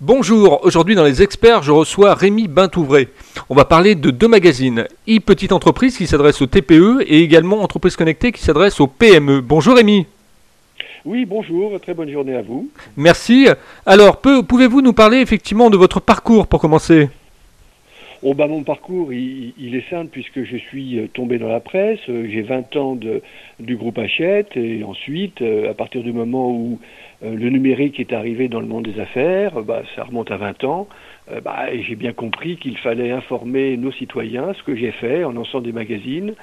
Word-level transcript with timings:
Bonjour, 0.00 0.60
aujourd'hui 0.62 0.94
dans 0.94 1.02
les 1.02 1.24
experts, 1.24 1.64
je 1.64 1.72
reçois 1.72 2.14
Rémi 2.14 2.46
Bintouvré. 2.46 3.08
On 3.48 3.56
va 3.56 3.64
parler 3.64 3.96
de 3.96 4.12
deux 4.12 4.28
magazines, 4.28 4.86
e-petite 5.08 5.50
entreprise 5.50 5.98
qui 5.98 6.06
s'adresse 6.06 6.40
aux 6.40 6.46
TPE 6.46 7.00
et 7.00 7.20
également 7.20 7.62
entreprise 7.62 7.96
connectée 7.96 8.30
qui 8.30 8.40
s'adresse 8.40 8.78
aux 8.78 8.86
PME. 8.86 9.40
Bonjour 9.40 9.74
Rémi. 9.74 10.06
Oui, 11.04 11.24
bonjour, 11.24 11.80
très 11.80 11.94
bonne 11.94 12.12
journée 12.12 12.36
à 12.36 12.42
vous. 12.42 12.70
Merci. 12.96 13.48
Alors, 13.84 14.18
pouvez-vous 14.18 14.82
nous 14.82 14.92
parler 14.92 15.16
effectivement 15.16 15.68
de 15.68 15.76
votre 15.76 15.98
parcours 15.98 16.46
pour 16.46 16.60
commencer? 16.60 17.08
Oh 18.24 18.34
bah 18.34 18.48
mon 18.48 18.64
parcours, 18.64 19.12
il, 19.12 19.76
est 19.76 19.88
simple 19.90 20.10
puisque 20.10 20.42
je 20.42 20.56
suis 20.56 20.98
euh, 20.98 21.06
tombé 21.06 21.38
dans 21.38 21.48
la 21.48 21.60
presse. 21.60 22.00
Euh, 22.08 22.26
j'ai 22.28 22.42
20 22.42 22.74
ans 22.74 22.98
du 23.60 23.76
groupe 23.76 23.96
Hachette 23.96 24.56
et 24.56 24.82
ensuite, 24.82 25.40
euh, 25.40 25.70
à 25.70 25.74
partir 25.74 26.02
du 26.02 26.12
moment 26.12 26.50
où 26.50 26.80
le 27.22 27.48
numérique 27.48 27.98
est 27.98 28.12
arrivé 28.12 28.48
dans 28.48 28.60
le 28.60 28.66
monde 28.66 28.84
des 28.84 29.00
affaires, 29.00 29.62
bah, 29.62 29.82
ça 29.96 30.04
remonte 30.04 30.30
à 30.30 30.36
20 30.36 30.62
ans, 30.62 30.88
bah, 31.44 31.66
j'ai 31.76 31.96
bien 31.96 32.12
compris 32.12 32.58
qu'il 32.58 32.78
fallait 32.78 33.10
informer 33.10 33.76
nos 33.76 33.90
citoyens, 33.90 34.54
ce 34.54 34.62
que 34.62 34.76
j'ai 34.76 34.92
fait 34.92 35.24
en 35.24 35.32
lançant 35.32 35.60
des 35.60 35.72
magazines 35.72 36.34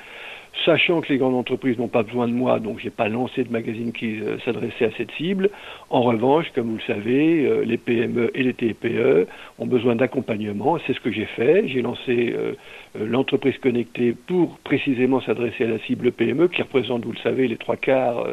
sachant 0.64 1.02
que 1.02 1.12
les 1.12 1.18
grandes 1.18 1.36
entreprises 1.36 1.78
n'ont 1.78 1.88
pas 1.88 2.04
besoin 2.04 2.28
de 2.28 2.34
moi, 2.34 2.60
donc 2.60 2.80
j'ai 2.80 2.90
pas 2.90 3.10
lancé 3.10 3.44
de 3.44 3.52
magazine 3.52 3.92
qui 3.92 4.22
euh, 4.22 4.38
s'adressait 4.46 4.86
à 4.86 4.92
cette 4.98 5.12
cible. 5.12 5.50
En 5.90 6.02
revanche, 6.02 6.46
comme 6.56 6.70
vous 6.70 6.78
le 6.78 6.94
savez, 6.94 7.46
euh, 7.46 7.64
les 7.66 7.78
PME 7.78 8.32
et 8.34 8.44
les 8.44 8.54
TPE 8.54 9.28
ont 9.60 9.66
besoin 9.66 9.96
d'accompagnement. 9.96 10.78
C'est 10.86 10.94
ce 10.94 11.00
que 11.00 11.12
j'ai 11.12 11.26
fait. 11.26 11.68
J'ai 11.68 11.82
lancé 11.82 12.34
euh, 12.38 12.54
l'entreprise 13.00 13.58
connectée 13.58 14.16
pour 14.28 14.58
précisément 14.60 15.22
s'adresser 15.22 15.66
à 15.66 15.68
la 15.68 15.80
cible 15.80 16.12
PME, 16.12 16.48
qui 16.48 16.62
représente, 16.62 17.06
vous 17.06 17.12
le 17.12 17.20
savez, 17.20 17.48
les 17.48 17.58
trois 17.58 17.76
quarts 17.76 18.28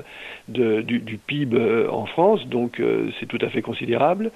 du, 0.49 0.83
du, 0.83 1.19
PIB 1.19 1.87
en 1.91 2.07
France, 2.07 2.47
donc 2.47 2.81
c'est 3.19 3.27
tout 3.27 3.39
à 3.41 3.49
fait 3.49 3.63
considérable. 3.63 4.31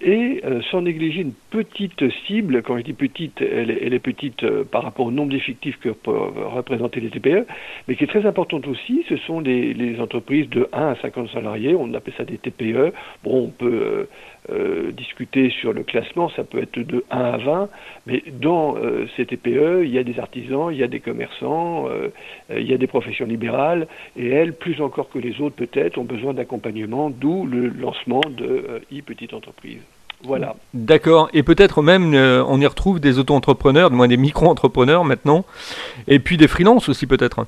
Et 0.00 0.42
sans 0.70 0.82
négliger 0.82 1.22
une 1.22 1.34
petite 1.50 2.08
cible, 2.26 2.62
quand 2.62 2.78
je 2.78 2.82
dis 2.82 2.92
petite, 2.92 3.40
elle, 3.40 3.70
est 3.70 3.98
petite 3.98 4.46
par 4.64 4.82
rapport 4.82 5.06
au 5.06 5.10
nombre 5.10 5.30
d'effectifs 5.30 5.78
que 5.78 5.90
peuvent 5.90 6.54
représenter 6.54 7.00
les 7.00 7.10
TPE 7.10 7.46
mais 7.88 7.96
qui 7.96 8.04
est 8.04 8.08
très 8.08 8.26
importante 8.26 8.66
aussi, 8.66 9.04
ce 9.08 9.16
sont 9.18 9.40
les, 9.40 10.00
entreprises 10.00 10.48
de 10.48 10.68
1 10.72 10.88
à 10.88 10.96
50 10.96 11.30
salariés, 11.30 11.74
on 11.78 11.92
appelle 11.94 12.14
ça 12.16 12.24
des 12.24 12.38
TPE. 12.38 12.92
Bon, 13.24 13.44
on 13.44 13.48
peut 13.48 13.66
euh, 13.66 14.08
euh, 14.50 14.92
discuter 14.92 15.50
sur 15.50 15.72
le 15.72 15.82
classement, 15.82 16.30
ça 16.30 16.44
peut 16.44 16.58
être 16.62 16.78
de 16.78 17.04
1 17.10 17.18
à 17.18 17.36
20, 17.36 17.68
mais 18.06 18.22
dans 18.40 18.76
euh, 18.76 19.06
ces 19.16 19.26
TPE, 19.26 19.71
il 19.82 19.90
y 19.90 19.98
a 19.98 20.04
des 20.04 20.18
artisans, 20.18 20.68
il 20.70 20.78
y 20.78 20.82
a 20.82 20.88
des 20.88 21.00
commerçants, 21.00 21.88
il 22.50 22.68
y 22.68 22.74
a 22.74 22.78
des 22.78 22.86
professions 22.86 23.26
libérales, 23.26 23.86
et 24.16 24.28
elles, 24.28 24.52
plus 24.52 24.80
encore 24.80 25.08
que 25.10 25.18
les 25.18 25.40
autres 25.40 25.56
peut-être, 25.56 25.98
ont 25.98 26.04
besoin 26.04 26.34
d'accompagnement, 26.34 27.10
d'où 27.10 27.46
le 27.46 27.68
lancement 27.68 28.22
de 28.28 28.82
e-petite 28.92 29.34
entreprise. 29.34 29.80
Voilà. 30.24 30.54
D'accord. 30.72 31.28
Et 31.32 31.42
peut-être 31.42 31.82
même, 31.82 32.14
euh, 32.14 32.44
on 32.46 32.60
y 32.60 32.66
retrouve 32.66 33.00
des 33.00 33.18
auto-entrepreneurs, 33.18 33.90
du 33.90 33.96
moins 33.96 34.08
des 34.08 34.16
micro-entrepreneurs 34.16 35.04
maintenant, 35.04 35.44
et 36.06 36.18
puis 36.18 36.36
des 36.36 36.48
freelances 36.48 36.88
aussi 36.88 37.06
peut-être. 37.06 37.46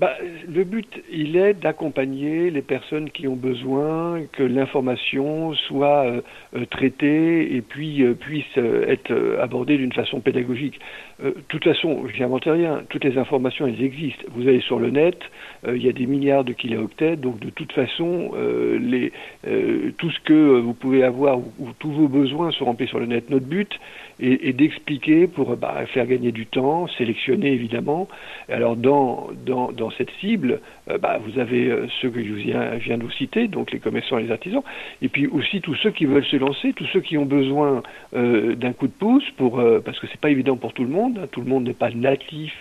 Bah, 0.00 0.12
le 0.48 0.64
but, 0.64 0.88
il 1.08 1.36
est 1.36 1.54
d'accompagner 1.54 2.50
les 2.50 2.62
personnes 2.62 3.10
qui 3.10 3.28
ont 3.28 3.36
besoin 3.36 4.22
que 4.32 4.42
l'information 4.42 5.54
soit 5.54 6.04
euh, 6.04 6.20
euh, 6.56 6.64
traitée 6.66 7.54
et 7.54 7.60
puis 7.60 8.02
puisse 8.18 8.56
être 8.56 9.38
abordée 9.40 9.76
d'une 9.76 9.92
façon 9.92 10.20
pédagogique. 10.20 10.80
De 11.22 11.36
toute 11.46 11.62
façon, 11.62 12.08
je 12.08 12.20
n'invente 12.20 12.44
rien. 12.46 12.82
Toutes 12.88 13.04
les 13.04 13.16
informations, 13.18 13.68
elles 13.68 13.82
existent. 13.82 14.24
Vous 14.34 14.48
allez 14.48 14.60
sur 14.60 14.80
le 14.80 14.90
net, 14.90 15.18
il 15.66 15.82
y 15.82 15.88
a 15.88 15.92
des 15.92 16.06
milliards 16.06 16.42
de 16.42 16.52
kilooctets, 16.52 17.16
donc 17.16 17.38
de 17.38 17.50
toute 17.50 17.72
façon, 17.72 18.32
les, 18.80 19.12
tout 19.96 20.10
ce 20.10 20.20
que 20.20 20.58
vous 20.58 20.74
pouvez 20.74 21.04
avoir 21.04 21.38
ou, 21.38 21.68
tous 21.78 21.92
vos 21.92 22.08
besoins 22.08 22.50
sont 22.50 22.64
remplis 22.64 22.88
sur 22.88 22.98
le 22.98 23.06
net. 23.06 23.30
Notre 23.30 23.46
but 23.46 23.78
est, 24.20 24.52
d'expliquer 24.52 25.28
pour 25.28 25.56
bah, 25.56 25.86
faire 25.86 26.06
gagner 26.06 26.32
du 26.32 26.46
temps, 26.46 26.88
sélectionner 26.98 27.52
évidemment. 27.52 28.08
Alors 28.48 28.76
dans, 28.76 29.28
dans, 29.46 29.70
dans 29.70 29.83
cette 29.92 30.10
cible, 30.20 30.60
euh, 30.90 30.98
bah, 30.98 31.18
vous 31.24 31.38
avez 31.38 31.70
euh, 31.70 31.86
ceux 32.00 32.10
que 32.10 32.22
je 32.22 32.32
viens, 32.32 32.98
de 32.98 33.02
vous 33.02 33.10
citer, 33.12 33.48
donc 33.48 33.72
les 33.72 33.78
commerçants 33.78 34.18
et 34.18 34.24
les 34.24 34.30
artisans, 34.30 34.62
et 35.02 35.08
puis 35.08 35.26
aussi 35.26 35.60
tous 35.60 35.74
ceux 35.76 35.90
qui 35.90 36.06
veulent 36.06 36.24
se 36.24 36.36
lancer, 36.36 36.72
tous 36.72 36.86
ceux 36.92 37.00
qui 37.00 37.18
ont 37.18 37.24
besoin 37.24 37.82
euh, 38.14 38.54
d'un 38.54 38.72
coup 38.72 38.86
de 38.86 38.92
pouce, 38.92 39.24
pour, 39.36 39.62
parce 39.84 39.98
que 39.98 40.06
c'est 40.08 40.20
pas 40.20 40.30
évident 40.30 40.56
pour 40.56 40.72
tout 40.72 40.84
le 40.84 40.90
monde, 40.90 41.18
hein. 41.22 41.26
tout 41.30 41.40
le 41.40 41.48
monde 41.48 41.64
n'est 41.64 41.74
pas 41.74 41.90
natif 41.90 42.54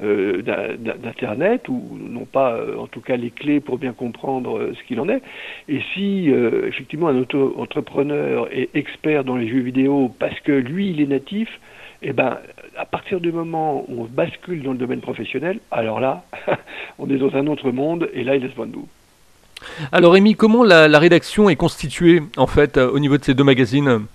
d'Internet, 0.00 1.68
ou 1.68 1.98
n'ont 1.98 2.26
pas 2.26 2.58
en 2.78 2.86
tout 2.86 3.00
cas 3.00 3.16
les 3.16 3.30
clés 3.30 3.60
pour 3.60 3.78
bien 3.78 3.92
comprendre 3.92 4.72
ce 4.74 4.82
qu'il 4.84 5.00
en 5.00 5.08
est. 5.08 5.22
Et 5.68 5.80
si 5.94 6.28
effectivement 6.28 7.08
un 7.08 7.18
auto-entrepreneur 7.18 8.48
est 8.52 8.70
expert 8.74 9.24
dans 9.24 9.36
les 9.36 9.48
jeux 9.48 9.60
vidéo 9.60 10.12
parce 10.18 10.38
que 10.40 10.52
lui 10.52 10.90
il 10.90 11.00
est 11.00 11.06
natif, 11.06 11.48
eh 12.02 12.12
ben, 12.12 12.38
à 12.76 12.84
partir 12.84 13.20
du 13.20 13.32
moment 13.32 13.84
où 13.88 14.02
on 14.02 14.04
bascule 14.04 14.62
dans 14.62 14.72
le 14.72 14.78
domaine 14.78 15.00
professionnel, 15.00 15.58
alors 15.70 16.00
là, 16.00 16.24
on 16.98 17.10
est 17.10 17.18
dans 17.18 17.34
un 17.34 17.46
autre 17.46 17.70
monde 17.72 18.08
et 18.12 18.22
là, 18.22 18.36
il 18.36 18.44
est 18.44 18.48
besoin 18.48 18.66
de 18.66 18.72
nous. 18.72 18.88
Alors, 19.90 20.12
Rémi, 20.12 20.34
comment 20.34 20.62
la, 20.62 20.86
rédaction 20.98 21.50
est 21.50 21.56
constituée, 21.56 22.20
en 22.36 22.46
fait, 22.46 22.76
euh, 22.76 22.90
au 22.90 23.00
niveau 23.00 23.18
de 23.18 23.24
ces 23.24 23.34
deux 23.34 23.44
magazines? 23.44 24.06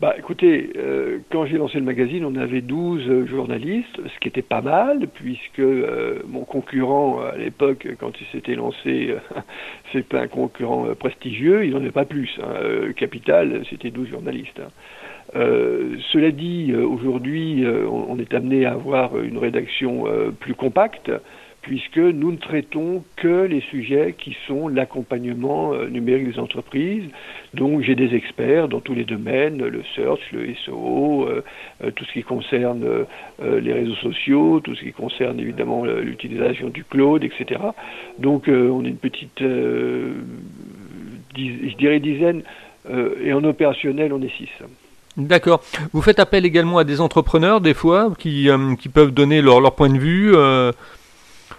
Bah, 0.00 0.14
écoutez, 0.16 0.70
euh, 0.76 1.18
quand 1.30 1.44
j'ai 1.44 1.58
lancé 1.58 1.78
le 1.78 1.84
magazine, 1.84 2.24
on 2.24 2.36
avait 2.36 2.60
12 2.60 3.26
journalistes, 3.26 3.96
ce 3.96 4.20
qui 4.20 4.28
était 4.28 4.42
pas 4.42 4.62
mal, 4.62 5.08
puisque 5.12 5.58
euh, 5.58 6.20
mon 6.28 6.44
concurrent 6.44 7.20
à 7.20 7.36
l'époque, 7.36 7.86
quand 7.98 8.12
il 8.20 8.26
s'était 8.32 8.54
lancé, 8.54 9.14
c'était 9.92 10.16
un 10.16 10.28
concurrent 10.28 10.86
prestigieux, 10.98 11.66
il 11.66 11.72
n'en 11.72 11.78
avait 11.78 11.90
pas 11.90 12.04
plus. 12.04 12.30
Hein. 12.42 12.92
Capital, 12.96 13.64
c'était 13.68 13.90
12 13.90 14.08
journalistes. 14.08 14.60
Hein. 14.60 14.70
Euh, 15.36 15.96
cela 16.12 16.30
dit, 16.30 16.70
euh, 16.70 16.86
aujourd'hui, 16.86 17.64
euh, 17.64 17.86
on, 17.88 18.18
est 18.18 18.32
amené 18.34 18.64
à 18.66 18.72
avoir 18.72 19.18
une 19.20 19.38
rédaction 19.38 20.06
plus 20.40 20.54
compacte, 20.54 21.10
puisque 21.62 21.98
nous 21.98 22.32
ne 22.32 22.36
traitons 22.36 23.04
que 23.16 23.44
les 23.44 23.60
sujets 23.60 24.14
qui 24.16 24.36
sont 24.46 24.68
l'accompagnement 24.68 25.74
numérique 25.90 26.32
des 26.32 26.38
entreprises. 26.38 27.04
Donc 27.52 27.82
j'ai 27.82 27.94
des 27.94 28.14
experts 28.14 28.68
dans 28.68 28.80
tous 28.80 28.94
les 28.94 29.04
domaines, 29.04 29.58
le 29.58 29.82
search, 29.94 30.20
le 30.32 30.54
SEO, 30.64 31.28
tout 31.94 32.04
ce 32.04 32.12
qui 32.12 32.22
concerne 32.22 32.86
les 33.42 33.72
réseaux 33.72 33.96
sociaux, 33.96 34.60
tout 34.60 34.74
ce 34.76 34.82
qui 34.82 34.92
concerne 34.92 35.38
évidemment 35.40 35.84
l'utilisation 35.84 36.70
du 36.70 36.84
cloud, 36.84 37.22
etc. 37.22 37.60
Donc 38.18 38.48
on 38.48 38.84
est 38.84 38.88
une 38.88 38.96
petite, 38.96 39.40
je 39.40 40.14
dirais 41.76 42.00
dizaine, 42.00 42.42
et 43.22 43.32
en 43.32 43.44
opérationnel 43.44 44.12
on 44.12 44.22
est 44.22 44.34
six. 44.36 44.48
D'accord. 45.18 45.60
Vous 45.92 46.00
faites 46.00 46.20
appel 46.20 46.46
également 46.46 46.78
à 46.78 46.84
des 46.84 47.00
entrepreneurs, 47.00 47.60
des 47.60 47.74
fois, 47.74 48.12
qui, 48.18 48.48
euh, 48.48 48.76
qui 48.76 48.88
peuvent 48.88 49.10
donner 49.10 49.42
leur, 49.42 49.60
leur, 49.60 49.74
point 49.74 49.90
de 49.90 49.98
vue 49.98 50.32
euh, 50.34 50.70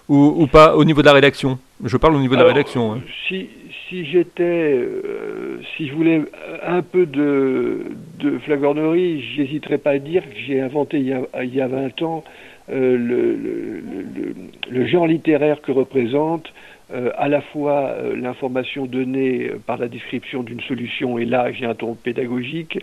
ou, 0.07 0.33
ou, 0.37 0.47
pas 0.47 0.77
au 0.77 0.85
niveau 0.85 1.01
de 1.01 1.07
la 1.07 1.13
rédaction? 1.13 1.59
Je 1.83 1.97
parle 1.97 2.15
au 2.15 2.19
niveau 2.19 2.35
de 2.35 2.41
la 2.41 2.47
rédaction. 2.47 2.93
Hein. 2.93 3.01
Si, 3.27 3.49
si 3.89 4.05
j'étais, 4.05 4.43
euh, 4.77 5.59
si 5.75 5.89
je 5.89 5.93
voulais 5.93 6.23
un 6.65 6.81
peu 6.81 7.05
de, 7.05 7.81
de 8.19 8.39
flagornerie, 8.39 9.21
j'hésiterais 9.35 9.77
pas 9.77 9.91
à 9.91 9.99
dire 9.99 10.23
que 10.23 10.39
j'ai 10.47 10.61
inventé 10.61 10.97
il 10.99 11.07
y, 11.07 11.13
a, 11.13 11.21
il 11.43 11.53
y 11.53 11.59
a 11.59 11.67
20 11.67 12.01
ans 12.01 12.23
le, 12.71 12.97
le, 12.97 13.35
le, 13.35 14.35
le, 14.69 14.87
genre 14.87 15.07
littéraire 15.07 15.59
que 15.61 15.71
représente 15.71 16.45
à 16.91 17.27
la 17.27 17.41
fois 17.41 17.93
l'information 18.15 18.85
donnée 18.85 19.51
par 19.67 19.77
la 19.77 19.87
description 19.87 20.43
d'une 20.43 20.61
solution, 20.61 21.17
et 21.19 21.25
là 21.25 21.51
j'ai 21.51 21.65
un 21.65 21.75
ton 21.75 21.95
pédagogique, 21.95 22.79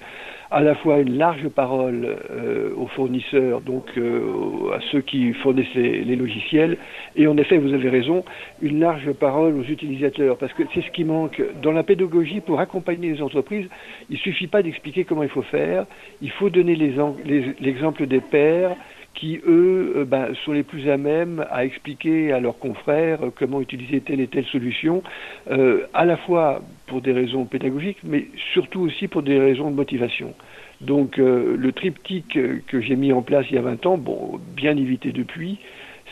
à 0.50 0.60
la 0.60 0.74
fois 0.74 0.98
une 0.98 1.18
large 1.18 1.48
parole 1.48 2.16
euh, 2.30 2.70
aux 2.76 2.86
fournisseurs, 2.86 3.60
donc 3.60 3.86
euh, 3.96 4.72
à 4.74 4.80
ceux 4.92 5.00
qui 5.00 5.32
fournissent 5.34 5.74
les, 5.74 6.16
logiciels, 6.16 6.78
et 7.16 7.26
en 7.26 7.36
effet, 7.36 7.58
vous 7.58 7.74
avez 7.74 7.88
raison, 7.88 8.24
une 8.62 8.80
large 8.80 9.12
parole 9.12 9.56
aux 9.58 9.64
utilisateurs, 9.64 10.36
parce 10.38 10.52
que 10.52 10.62
c'est 10.74 10.82
ce 10.82 10.90
qui 10.90 11.04
manque 11.04 11.42
dans 11.62 11.72
la 11.72 11.82
pédagogie 11.82 12.40
pour 12.40 12.60
accompagner 12.60 13.12
les 13.12 13.22
entreprises. 13.22 13.66
Il 14.08 14.14
ne 14.14 14.20
suffit 14.20 14.46
pas 14.46 14.62
d'expliquer 14.62 15.04
comment 15.04 15.22
il 15.22 15.28
faut 15.28 15.42
faire, 15.42 15.86
il 16.22 16.30
faut 16.30 16.50
donner 16.50 16.76
l'exemple 16.76 18.06
des 18.06 18.20
pairs 18.20 18.76
qui, 19.16 19.40
eux, 19.46 19.94
euh, 19.96 20.04
ben, 20.04 20.28
sont 20.44 20.52
les 20.52 20.62
plus 20.62 20.88
à 20.88 20.96
même 20.96 21.44
à 21.50 21.64
expliquer 21.64 22.32
à 22.32 22.38
leurs 22.38 22.58
confrères 22.58 23.18
comment 23.36 23.60
utiliser 23.60 24.00
telle 24.00 24.20
et 24.20 24.28
telle 24.28 24.46
solution, 24.46 25.02
à 25.48 26.04
la 26.04 26.16
fois 26.16 26.62
pour 26.86 27.00
des 27.00 27.12
raisons 27.12 27.44
pédagogiques, 27.44 27.98
mais 28.04 28.26
surtout 28.52 28.80
aussi 28.80 29.08
pour 29.08 29.22
des 29.22 29.38
raisons 29.38 29.70
de 29.70 29.76
motivation. 29.76 30.34
Donc 30.80 31.18
euh, 31.18 31.56
le 31.56 31.72
triptyque 31.72 32.38
que 32.66 32.80
j'ai 32.80 32.96
mis 32.96 33.12
en 33.12 33.22
place 33.22 33.46
il 33.50 33.56
y 33.56 33.58
a 33.58 33.62
20 33.62 33.86
ans, 33.86 33.98
bon, 33.98 34.38
bien 34.54 34.76
évité 34.76 35.12
depuis, 35.12 35.58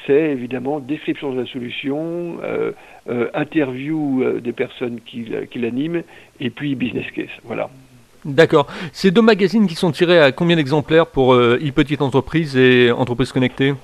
c'est 0.06 0.30
évidemment 0.30 0.80
description 0.80 1.32
de 1.32 1.40
la 1.40 1.46
solution, 1.46 2.38
euh, 2.42 2.72
euh, 3.08 3.28
interview 3.34 4.40
des 4.40 4.52
personnes 4.52 5.00
qui, 5.04 5.26
qui 5.50 5.58
l'animent, 5.58 6.02
et 6.40 6.50
puis 6.50 6.74
business 6.74 7.10
case. 7.12 7.28
Voilà. 7.44 7.70
D'accord. 8.25 8.67
Ces 8.93 9.11
deux 9.11 9.23
magazines 9.23 9.67
qui 9.67 9.75
sont 9.75 9.93
tirés 9.93 10.19
à 10.19 10.32
combien 10.32 10.56
d'exemplaires 10.56 11.06
pour 11.06 11.35
e-petite 11.35 12.00
entreprise 12.00 12.56
et 12.56 12.91
entreprise 12.91 13.32
connectée? 13.32 13.75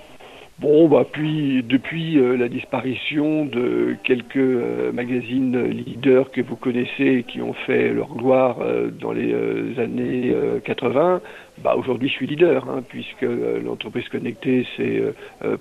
Bon, 0.60 0.88
bah 0.88 1.06
puis 1.10 1.62
depuis 1.62 2.18
euh, 2.18 2.36
la 2.36 2.50
disparition 2.50 3.46
de 3.46 3.96
quelques 4.04 4.36
euh, 4.36 4.92
magazines 4.92 5.58
leaders 5.68 6.30
que 6.30 6.42
vous 6.42 6.56
connaissez 6.56 7.24
qui 7.26 7.40
ont 7.40 7.54
fait 7.54 7.94
leur 7.94 8.14
gloire 8.14 8.58
euh, 8.60 8.90
dans 8.90 9.12
les 9.12 9.32
années 9.78 10.34
80, 10.62 11.22
bah 11.64 11.76
aujourd'hui 11.78 12.10
je 12.10 12.12
suis 12.12 12.26
leader 12.26 12.68
hein, 12.68 12.82
puisque 12.86 13.22
l'entreprise 13.22 14.06
connectée 14.10 14.66
c'est 14.76 15.02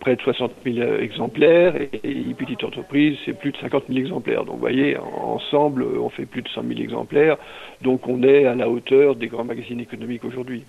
près 0.01 0.17
de 0.17 0.21
60 0.21 0.51
000 0.65 0.95
exemplaires 0.95 1.77
et, 1.77 1.89
et 2.03 2.33
petite 2.33 2.65
entreprise 2.65 3.17
c'est 3.23 3.39
plus 3.39 3.53
de 3.53 3.57
50 3.57 3.85
000 3.87 3.99
exemplaires. 3.99 4.43
Donc 4.43 4.55
vous 4.55 4.61
voyez, 4.61 4.97
ensemble 4.97 5.85
on 5.97 6.09
fait 6.09 6.25
plus 6.25 6.41
de 6.41 6.49
100 6.49 6.63
000 6.67 6.81
exemplaires, 6.81 7.37
donc 7.81 8.05
on 8.09 8.21
est 8.21 8.45
à 8.45 8.55
la 8.55 8.69
hauteur 8.69 9.15
des 9.15 9.27
grands 9.27 9.45
magazines 9.45 9.79
économiques 9.79 10.25
aujourd'hui. 10.25 10.63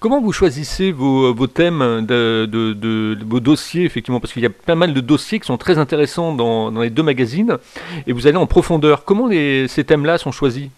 Comment 0.00 0.20
vous 0.20 0.32
choisissez 0.32 0.92
vos, 0.92 1.46
thèmes, 1.46 2.04
de, 2.06 3.18
vos 3.24 3.40
dossiers, 3.40 3.84
effectivement? 3.84 4.20
Parce 4.20 4.32
qu'il 4.32 4.42
y 4.42 4.46
a 4.46 4.50
pas 4.50 4.74
mal 4.74 4.94
de 4.94 5.00
dossiers 5.00 5.40
qui 5.40 5.46
sont 5.46 5.58
très 5.58 5.78
intéressants 5.78 6.34
dans, 6.34 6.70
les 6.80 6.90
deux 6.90 7.02
magazines, 7.02 7.58
et 8.06 8.12
vous 8.12 8.26
allez 8.26 8.36
en 8.36 8.46
profondeur. 8.46 9.04
Comment 9.04 9.28
ces 9.30 9.84
thèmes-là 9.86 10.18
sont 10.18 10.32
choisis? 10.32 10.68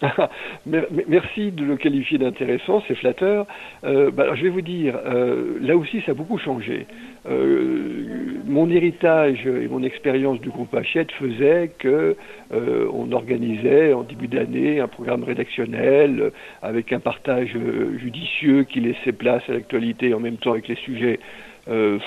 Merci 0.66 1.52
de 1.52 1.64
le 1.64 1.76
qualifier 1.76 2.18
d'intéressant, 2.18 2.82
c'est 2.86 2.94
flatteur. 2.94 3.46
Euh, 3.84 4.10
bah, 4.10 4.34
je 4.34 4.42
vais 4.42 4.48
vous 4.48 4.62
dire, 4.62 4.98
euh, 5.06 5.58
là 5.60 5.76
aussi 5.76 6.02
ça 6.02 6.12
a 6.12 6.14
beaucoup 6.14 6.38
changé. 6.38 6.86
Euh, 7.28 8.38
mon 8.46 8.70
héritage 8.70 9.46
et 9.46 9.68
mon 9.68 9.82
expérience 9.82 10.40
du 10.40 10.50
groupe 10.50 10.74
Hachette 10.74 11.12
faisait 11.12 11.72
que 11.78 12.16
on 12.52 13.12
organisait 13.12 13.92
en 13.92 14.02
début 14.02 14.26
d'année 14.26 14.80
un 14.80 14.88
programme 14.88 15.22
rédactionnel 15.22 16.32
avec 16.62 16.92
un 16.92 16.98
partage 16.98 17.56
judicieux 17.96 18.64
qui 18.64 18.80
laissait 18.80 19.12
place 19.12 19.42
à 19.48 19.52
l'actualité 19.52 20.14
en 20.14 20.20
même 20.20 20.36
temps 20.36 20.52
avec 20.52 20.66
les 20.66 20.74
sujets 20.76 21.20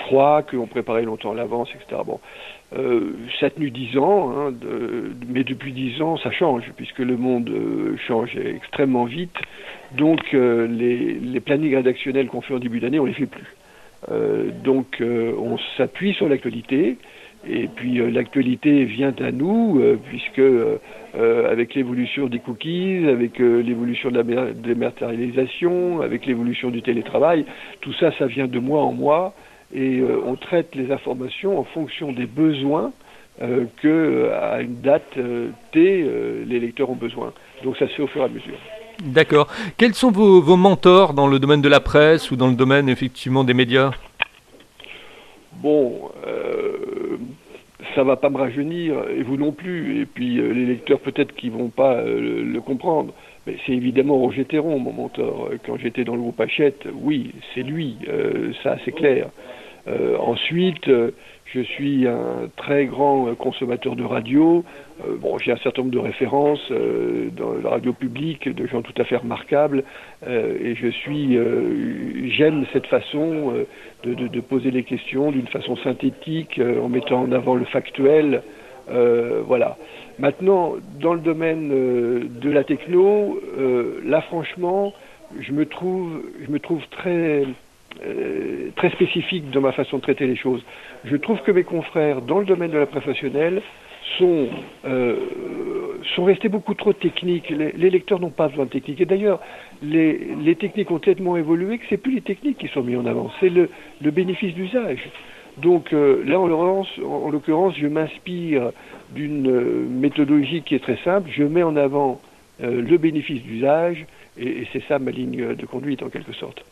froids 0.05 0.43
que 0.43 0.57
l'on 0.57 0.67
préparait 0.67 1.03
longtemps 1.03 1.31
à 1.31 1.35
l'avance, 1.35 1.69
etc. 1.75 2.01
Euh, 2.03 2.15
ça 3.39 3.47
a 3.47 3.49
tenu 3.49 3.69
dix 3.71 3.97
ans, 3.97 4.31
hein, 4.31 4.53
mais 5.27 5.43
depuis 5.43 5.71
dix 5.71 6.01
ans, 6.01 6.17
ça 6.17 6.31
change, 6.31 6.63
puisque 6.75 6.99
le 6.99 7.17
monde 7.17 7.49
euh, 7.49 7.95
change 8.07 8.35
extrêmement 8.35 9.05
vite. 9.05 9.35
Donc, 9.95 10.21
euh, 10.33 10.67
les, 10.67 11.13
les, 11.13 11.39
plannings 11.39 11.75
rédactionnels 11.75 12.27
qu'on 12.27 12.41
fait 12.41 12.53
en 12.53 12.59
début 12.59 12.79
d'année, 12.79 12.99
on 12.99 13.05
les 13.05 13.13
fait 13.13 13.27
plus. 13.27 13.55
donc, 14.63 15.01
on 15.01 15.57
s'appuie 15.77 16.13
sur 16.13 16.27
l'actualité, 16.27 16.97
et 17.47 17.67
puis 17.67 17.99
l'actualité 18.11 18.85
vient 18.85 19.13
à 19.19 19.31
nous, 19.31 19.81
puisque 20.09 20.41
avec 21.49 21.75
l'évolution 21.75 22.27
des 22.27 22.39
cookies, 22.39 23.05
avec 23.07 23.39
l'évolution 23.39 24.11
de 24.11 24.17
la 24.17 24.51
dématérialisation, 24.51 26.01
avec 26.01 26.25
l'évolution 26.25 26.69
du 26.69 26.81
télétravail, 26.81 27.45
tout 27.81 27.93
ça, 27.93 28.11
ça 28.17 28.25
vient 28.25 28.47
de 28.47 28.59
mois 28.59 28.81
en 28.83 28.93
mois 28.93 29.33
et 29.73 29.99
euh, 29.99 30.21
on 30.25 30.35
traite 30.35 30.75
les 30.75 30.91
informations 30.91 31.59
en 31.59 31.63
fonction 31.63 32.11
des 32.11 32.27
besoins 32.27 32.91
euh, 33.41 33.65
que 33.81 33.87
euh, 33.87 34.39
à 34.39 34.61
une 34.61 34.81
date 34.81 35.17
T 35.71 36.05
les 36.45 36.59
lecteurs 36.59 36.89
ont 36.89 36.95
besoin. 36.95 37.33
Donc 37.63 37.77
ça 37.77 37.87
se 37.87 37.93
fait 37.93 38.03
au 38.03 38.07
fur 38.07 38.21
et 38.21 38.25
à 38.25 38.29
mesure. 38.29 38.57
D'accord. 39.03 39.47
Quels 39.77 39.95
sont 39.95 40.11
vos, 40.11 40.41
vos, 40.41 40.55
mentors 40.55 41.13
dans 41.13 41.27
le 41.27 41.39
domaine 41.39 41.61
de 41.61 41.69
la 41.69 41.79
presse 41.79 42.29
ou 42.29 42.35
dans 42.35 42.47
le 42.47 42.55
domaine 42.55 42.87
effectivement 42.87 43.43
des 43.43 43.55
médias? 43.55 43.91
Bon, 45.53 46.11
ça 47.95 48.03
va 48.03 48.17
pas 48.17 48.29
me 48.29 48.37
rajeunir 48.37 48.95
et 49.09 49.23
vous 49.23 49.37
non 49.37 49.51
plus. 49.51 50.01
Et 50.01 50.05
puis 50.05 50.35
les 50.35 50.65
lecteurs 50.65 50.99
peut-être 50.99 51.33
qui 51.33 51.49
vont 51.49 51.69
pas 51.69 52.03
le, 52.03 52.59
comprendre. 52.59 53.13
Mais 53.47 53.57
c'est 53.65 53.71
évidemment 53.73 54.17
Roger 54.17 54.45
Théron, 54.45 54.77
mon 54.77 54.93
mentor. 54.93 55.49
Quand 55.65 55.77
j'étais 55.77 56.03
dans 56.03 56.15
le 56.15 56.21
groupe 56.21 56.39
Hachette, 56.39 56.87
oui, 56.93 57.31
c'est 57.53 57.63
lui, 57.63 57.97
ça 58.61 58.77
c'est 58.85 58.91
clair. 58.91 59.29
Euh, 59.88 60.18
ensuite, 60.18 60.88
euh, 60.88 61.12
je 61.45 61.59
suis 61.59 62.07
un 62.07 62.50
très 62.56 62.85
grand 62.85 63.27
euh, 63.27 63.35
consommateur 63.35 63.95
de 63.95 64.03
radio. 64.03 64.63
bon, 65.19 65.38
j'ai 65.38 65.51
un 65.51 65.57
certain 65.57 65.81
nombre 65.81 65.94
de 65.94 66.00
références 66.00 66.71
dans 67.35 67.53
la 67.62 67.69
radio 67.69 67.91
publique, 67.94 68.47
de 68.47 68.65
gens 68.68 68.81
tout 68.81 68.94
à 68.97 69.03
fait 69.03 69.18
remarquables, 69.18 69.83
et 70.25 70.75
je 70.75 70.88
suis, 70.88 71.38
j'aime 72.31 72.65
cette 72.71 72.85
façon 72.88 73.53
de, 74.03 74.13
de, 74.13 74.27
de, 74.27 74.39
poser 74.39 74.71
les 74.71 74.83
questions 74.83 75.31
d'une 75.31 75.47
façon 75.47 75.75
synthétique, 75.77 76.62
en 76.81 76.88
mettant 76.89 77.21
en 77.24 77.31
avant 77.31 77.56
le 77.56 77.65
factuel. 77.65 78.44
voilà. 78.88 79.77
Maintenant, 80.19 80.75
dans 81.01 81.15
le 81.15 81.21
domaine 81.21 81.69
de 81.69 82.50
la 82.50 82.63
techno, 82.63 83.41
là, 84.06 84.21
franchement, 84.21 84.94
je 85.39 85.51
me 85.51 85.65
trouve, 85.65 86.21
je 86.45 86.51
me 86.51 86.59
trouve 86.59 86.81
très 86.91 87.45
euh, 88.01 88.69
très 88.75 88.89
spécifique 88.89 89.51
dans 89.51 89.61
ma 89.61 89.71
façon 89.71 89.97
de 89.97 90.01
traiter 90.01 90.25
les 90.25 90.35
choses. 90.35 90.61
Je 91.05 91.15
trouve 91.15 91.39
que 91.41 91.51
mes 91.51 91.63
confrères 91.63 92.21
dans 92.21 92.39
le 92.39 92.45
domaine 92.45 92.71
de 92.71 92.77
la 92.77 92.87
professionnelle 92.87 93.61
sont, 94.17 94.47
euh, 94.85 95.15
sont 96.15 96.23
restés 96.23 96.49
beaucoup 96.49 96.73
trop 96.73 96.91
techniques. 96.93 97.49
Les, 97.49 97.89
lecteurs 97.89 98.19
n'ont 98.19 98.31
pas 98.31 98.47
besoin 98.47 98.65
de 98.65 98.71
techniques. 98.71 98.99
Et 98.99 99.05
d'ailleurs, 99.05 99.39
les, 99.81 100.55
techniques 100.59 100.91
ont 100.91 100.99
tellement 100.99 101.37
évolué 101.37 101.77
que 101.77 101.85
c'est 101.87 101.97
plus 101.97 102.15
les 102.15 102.21
techniques 102.21 102.57
qui 102.57 102.67
sont 102.67 102.81
mises 102.81 102.97
en 102.97 103.05
avant, 103.05 103.31
c'est 103.39 103.49
le, 103.49 103.69
bénéfice 104.01 104.53
d'usage. 104.55 105.07
Donc 105.57 105.93
euh, 105.93 106.23
là, 106.25 106.39
en 106.39 106.47
l'occurrence, 106.47 106.89
en, 107.05 107.29
l'occurrence, 107.29 107.75
je 107.77 107.87
m'inspire 107.87 108.71
d'une 109.11 109.87
méthodologie 109.87 110.63
qui 110.63 110.73
est 110.75 110.83
très 110.83 110.97
simple. 111.05 111.29
Je 111.31 111.43
mets 111.43 111.63
en 111.63 111.75
avant 111.75 112.19
le 112.59 112.97
bénéfice 112.97 113.41
d'usage, 113.43 114.05
et 114.37 114.65
c'est 114.73 114.83
ça 114.87 114.97
ma 114.99 115.11
ligne 115.11 115.55
de 115.55 115.65
conduite 115.65 116.01
en 116.01 116.09
quelque 116.09 116.33
sorte. 116.33 116.63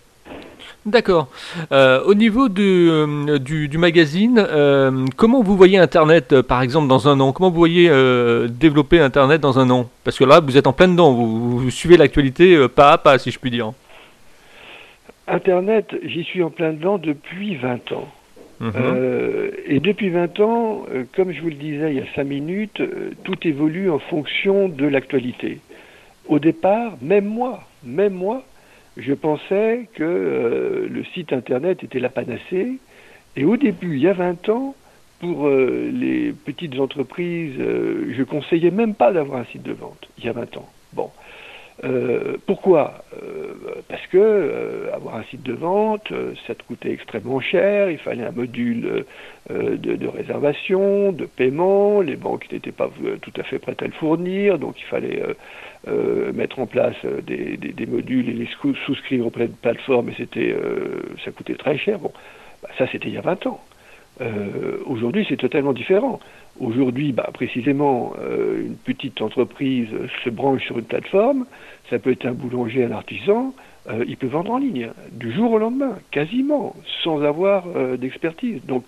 D'accord. 0.85 1.27
Euh, 1.71 2.03
au 2.05 2.15
niveau 2.15 2.49
du, 2.49 2.89
euh, 2.89 3.37
du, 3.37 3.77
magazine, 3.77 4.39
euh, 4.39 5.05
comment 5.15 5.43
vous 5.43 5.55
voyez 5.55 5.77
Internet, 5.77 6.41
par 6.41 6.63
exemple, 6.63 6.87
dans 6.87 7.07
un 7.07 7.19
an? 7.19 7.33
Comment 7.33 7.51
vous 7.51 7.57
voyez 7.57 7.89
développer 8.49 8.99
Internet 8.99 9.41
dans 9.41 9.59
un 9.59 9.69
an? 9.69 9.89
Parce 10.03 10.17
que 10.17 10.23
là, 10.23 10.39
vous 10.39 10.57
êtes 10.57 10.65
en 10.65 10.73
plein 10.73 10.87
dedans, 10.87 11.13
vous, 11.13 11.69
suivez 11.69 11.97
l'actualité 11.97 12.67
pas 12.67 12.93
à 12.93 12.97
pas, 12.97 13.19
si 13.19 13.29
je 13.29 13.37
puis 13.37 13.51
dire. 13.51 13.71
Internet, 15.27 15.95
j'y 16.03 16.23
suis 16.23 16.41
en 16.41 16.49
plein 16.49 16.73
dedans 16.73 16.97
depuis 16.97 17.55
20 17.55 17.91
ans. 17.91 18.07
Mhm. 18.59 18.75
et 19.65 19.79
depuis 19.79 20.11
20 20.11 20.39
ans, 20.39 20.85
comme 21.15 21.31
je 21.31 21.41
vous 21.41 21.49
le 21.49 21.55
disais 21.55 21.93
il 21.93 21.97
y 21.97 21.99
a 21.99 22.05
5 22.15 22.25
minutes, 22.25 22.79
tout 23.23 23.47
évolue 23.47 23.89
en 23.89 23.97
fonction 23.97 24.69
de 24.69 24.85
l'actualité. 24.85 25.61
Au 26.27 26.37
départ, 26.37 26.93
même 27.01 27.25
moi, 27.25 27.61
même 27.83 28.13
moi, 28.13 28.43
je 28.97 29.13
pensais 29.13 29.87
que 29.93 30.03
euh, 30.03 30.87
le 30.89 31.03
site 31.13 31.33
internet 31.33 31.83
était 31.83 31.99
la 31.99 32.09
panacée. 32.09 32.79
Et 33.35 33.45
au 33.45 33.55
début, 33.55 33.95
il 33.95 34.01
y 34.01 34.07
a 34.07 34.13
20 34.13 34.49
ans, 34.49 34.75
pour 35.19 35.47
euh, 35.47 35.89
les 35.93 36.33
petites 36.33 36.79
entreprises, 36.79 37.55
euh, 37.59 38.11
je 38.17 38.23
conseillais 38.23 38.71
même 38.71 38.95
pas 38.95 39.13
d'avoir 39.13 39.39
un 39.39 39.45
site 39.45 39.63
de 39.63 39.71
vente, 39.71 40.09
il 40.17 40.25
y 40.25 40.29
a 40.29 40.33
20 40.33 40.57
ans. 40.57 40.69
Bon. 41.83 42.37
pourquoi? 42.45 43.03
Parce 43.87 44.05
que 44.07 44.89
avoir 44.93 45.15
un 45.15 45.23
site 45.23 45.43
de 45.43 45.53
vente, 45.53 46.11
ça 46.47 46.55
te 46.55 46.63
coûtait 46.63 46.91
extrêmement 46.91 47.39
cher, 47.39 47.89
il 47.89 47.97
fallait 47.97 48.23
un 48.23 48.31
module 48.31 49.05
de, 49.49 50.07
réservation, 50.07 51.11
de 51.11 51.25
paiement, 51.25 52.01
les 52.01 52.15
banques 52.15 52.51
n'étaient 52.51 52.71
pas 52.71 52.89
tout 53.21 53.33
à 53.37 53.43
fait 53.43 53.59
prêtes 53.59 53.81
à 53.81 53.85
le 53.85 53.93
fournir, 53.93 54.59
donc 54.59 54.79
il 54.79 54.85
fallait 54.85 55.21
euh, 55.87 56.31
mettre 56.31 56.59
en 56.59 56.67
place 56.67 56.95
euh, 57.05 57.21
des, 57.21 57.85
modules 57.87 58.29
et 58.29 58.33
les 58.33 58.47
souscrire 58.85 59.25
auprès 59.25 59.47
de 59.47 59.53
plateformes, 59.53 60.09
et 60.09 60.13
c'était, 60.15 60.53
euh, 60.53 61.01
ça 61.25 61.31
coûtait 61.31 61.55
très 61.55 61.75
cher. 61.75 61.97
Bon, 61.97 62.11
bah, 62.61 62.69
ça 62.77 62.85
c'était 62.91 63.07
il 63.07 63.15
y 63.15 63.17
a 63.17 63.21
20 63.21 63.47
ans. 63.47 63.59
Aujourd'hui, 64.85 65.25
c'est 65.27 65.37
totalement 65.37 65.73
différent. 65.73 66.19
Aujourd'hui, 66.59 67.11
bah, 67.11 67.29
précisément, 67.33 68.13
une 68.19 68.75
petite 68.75 69.21
entreprise 69.21 69.87
se 70.23 70.29
branche 70.29 70.63
sur 70.65 70.77
une 70.77 70.85
plateforme, 70.85 71.45
ça 71.89 71.97
peut 71.97 72.11
être 72.11 72.25
un 72.25 72.33
boulanger, 72.33 72.83
un 72.83 72.91
artisan, 72.91 73.53
il 74.07 74.15
peut 74.17 74.27
vendre 74.27 74.51
en 74.51 74.57
ligne, 74.59 74.91
du 75.11 75.31
jour 75.31 75.53
au 75.53 75.57
lendemain, 75.57 75.97
quasiment, 76.11 76.75
sans 77.03 77.23
avoir 77.23 77.65
d'expertise. 77.97 78.61
Donc, 78.65 78.83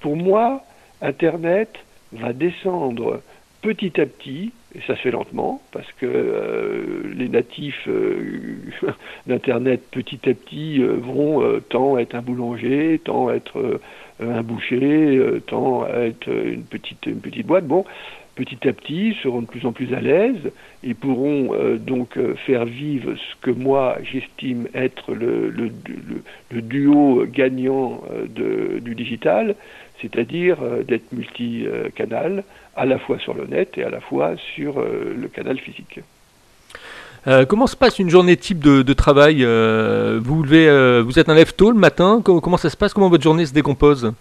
pour 0.00 0.16
moi, 0.16 0.62
Internet 1.00 1.70
va 2.12 2.32
descendre 2.32 3.22
petit 3.64 3.98
à 3.98 4.04
petit, 4.04 4.52
et 4.74 4.80
ça 4.86 4.94
se 4.94 5.00
fait 5.00 5.10
lentement, 5.10 5.62
parce 5.72 5.90
que 5.92 6.04
euh, 6.06 7.14
les 7.16 7.30
natifs 7.30 7.88
euh, 7.88 8.56
d'Internet, 9.26 9.82
petit 9.90 10.20
à 10.28 10.34
petit, 10.34 10.82
euh, 10.82 10.96
vont 10.98 11.42
tant 11.70 11.96
être 11.96 12.14
un 12.14 12.20
boulanger, 12.20 13.00
tant 13.02 13.30
être 13.30 13.80
un 14.20 14.42
boucher, 14.42 15.20
tant 15.46 15.86
être 15.86 16.28
une 16.28 16.64
petite, 16.64 17.06
une 17.06 17.20
petite 17.20 17.46
boîte. 17.46 17.66
Bon, 17.66 17.84
petit 18.36 18.68
à 18.68 18.72
petit, 18.72 19.16
seront 19.22 19.42
de 19.42 19.46
plus 19.46 19.66
en 19.66 19.72
plus 19.72 19.92
à 19.94 20.00
l'aise 20.00 20.52
et 20.82 20.94
pourront 20.94 21.50
donc 21.78 22.18
faire 22.46 22.64
vivre 22.64 23.14
ce 23.14 23.36
que 23.40 23.50
moi 23.50 23.98
j'estime 24.02 24.68
être 24.74 25.14
le, 25.14 25.52
duo 26.50 27.26
gagnant 27.26 28.02
du 28.28 28.94
digital, 28.94 29.56
c'est-à-dire 30.00 30.58
d'être 30.86 31.12
multicanal, 31.12 32.44
à 32.76 32.84
la 32.84 32.98
fois 32.98 33.18
sur 33.18 33.34
le 33.34 33.46
net 33.46 33.78
et 33.78 33.84
à 33.84 33.90
la 33.90 34.00
fois 34.00 34.36
sur 34.54 34.78
euh, 34.78 35.14
le 35.16 35.28
canal 35.28 35.58
physique. 35.58 36.00
Comment 37.48 37.66
se 37.66 37.76
passe 37.76 37.98
une 37.98 38.10
journée 38.10 38.36
type 38.36 38.58
de, 38.58 38.92
travail 38.92 39.44
vous, 39.44 40.42
levez, 40.42 41.02
vous 41.02 41.18
êtes 41.18 41.28
un 41.28 41.34
lève 41.34 41.54
tôt 41.54 41.70
le 41.70 41.78
matin 41.78 42.22
comment, 42.22 42.56
ça 42.56 42.70
se 42.70 42.76
passe 42.76 42.94
Comment 42.94 43.08
votre 43.08 43.24
journée 43.24 43.46
se 43.46 43.54
décompose? 43.54 44.12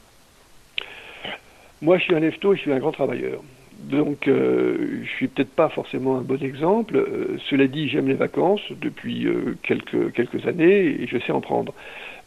Moi, 1.81 1.97
je 1.97 2.03
suis 2.03 2.15
un 2.15 2.19
lève 2.19 2.37
tôt 2.39 2.53
et 2.53 2.55
je 2.55 2.61
suis 2.61 2.71
un 2.71 2.79
grand 2.79 2.93
travailleur. 2.93 3.41
Donc, 3.83 4.29
euh, 4.29 5.01
je 5.03 5.09
suis 5.09 5.27
peut-être 5.27 5.53
pas 5.53 5.67
forcément 5.67 6.17
un 6.17 6.21
bon 6.21 6.41
exemple. 6.41 6.95
Euh, 6.95 7.37
cela 7.49 7.67
dit, 7.67 7.89
j'aime 7.89 8.07
les 8.07 8.13
vacances 8.13 8.61
depuis 8.81 9.27
euh, 9.27 9.57
quelques, 9.63 10.13
quelques 10.13 10.47
années 10.47 11.01
et 11.01 11.07
je 11.07 11.17
sais 11.17 11.33
en 11.33 11.41
prendre. 11.41 11.73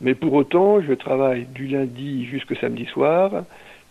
Mais 0.03 0.15
pour 0.15 0.35
autant, 0.35 0.83
je 0.83 0.93
travaille 0.93 1.47
du 1.47 1.67
lundi 1.69 2.27
jusqu'au 2.27 2.55
samedi 2.57 2.85
soir 2.85 3.45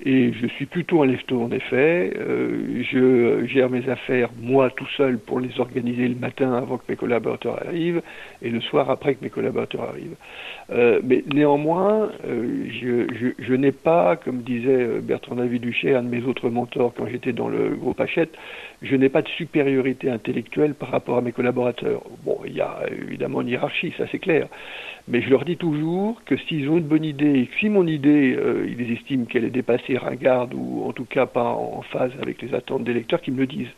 et 0.04 0.34
je 0.34 0.48
suis 0.48 0.66
plutôt 0.66 1.04
un 1.04 1.06
lève 1.06 1.22
en 1.32 1.52
effet. 1.52 2.14
Euh, 2.18 2.84
je 2.92 3.46
gère 3.48 3.70
mes 3.70 3.88
affaires 3.90 4.30
moi 4.42 4.70
tout 4.70 4.88
seul 4.98 5.18
pour 5.18 5.40
les 5.40 5.60
organiser 5.60 6.08
le 6.08 6.16
matin 6.16 6.54
avant 6.54 6.78
que 6.78 6.84
mes 6.90 6.98
collaborateurs 6.98 7.66
arrivent 7.66 8.02
et 8.42 8.50
le 8.50 8.60
soir 8.60 8.90
après 8.90 9.16
que 9.16 9.24
mes 9.24 9.30
collaborateurs 9.30 9.84
arrivent. 9.84 10.18
Euh, 10.72 11.00
mais 11.04 11.24
néanmoins, 11.34 12.10
euh, 12.28 12.66
je, 12.70 13.08
je, 13.16 13.28
je 13.40 13.54
n'ai 13.54 13.72
pas, 13.72 14.18
comme 14.18 14.42
disait 14.42 15.00
Bertrand 15.02 15.36
David 15.36 15.62
Duché, 15.62 15.96
un 15.96 16.04
de 16.04 16.10
mes 16.10 16.24
autres 16.24 16.50
mentors 16.50 16.94
quand 16.94 17.08
j'étais 17.08 17.34
dans 17.34 17.48
le 17.48 17.70
groupe 17.70 18.00
Hachette, 18.02 18.34
je 18.82 18.96
n'ai 18.96 19.10
pas 19.10 19.22
de 19.22 19.30
supériorité 19.30 20.10
intellectuelle 20.10 20.74
par 20.74 20.90
rapport 20.90 21.18
à 21.18 21.22
mes 21.22 21.32
collaborateurs. 21.32 22.02
Bon, 22.26 22.40
il 22.46 22.54
y 22.54 22.62
a 22.62 22.82
évidemment 22.92 23.42
une 23.42 23.50
hiérarchie, 23.50 23.94
ça 23.98 24.06
c'est 24.12 24.20
clair. 24.20 24.48
Mais 25.08 25.22
je 25.22 25.30
leur 25.30 25.46
dis 25.46 25.58
toujours 25.58 26.20
que 26.26 26.36
s'ils 26.36 26.68
ont 26.68 26.78
une 26.78 26.88
bonne 26.88 27.04
idée, 27.04 27.42
et 27.42 27.46
que 27.46 27.56
si 27.60 27.70
mon 27.70 27.86
idée, 27.86 28.36
euh, 28.36 28.68
ils 28.68 28.92
estiment 28.92 29.26
qu'elle 29.26 29.46
est 29.46 29.52
dépassée, 29.52 29.85
ringarde, 29.94 30.54
ou 30.54 30.84
en 30.86 30.92
tout 30.92 31.06
cas 31.06 31.26
pas 31.26 31.44
en 31.44 31.82
phase 31.82 32.12
avec 32.22 32.42
les 32.42 32.54
attentes 32.54 32.84
des 32.84 32.94
lecteurs, 32.94 33.22
qu'ils 33.22 33.34
me 33.34 33.40
le 33.40 33.48
disent. 33.48 33.74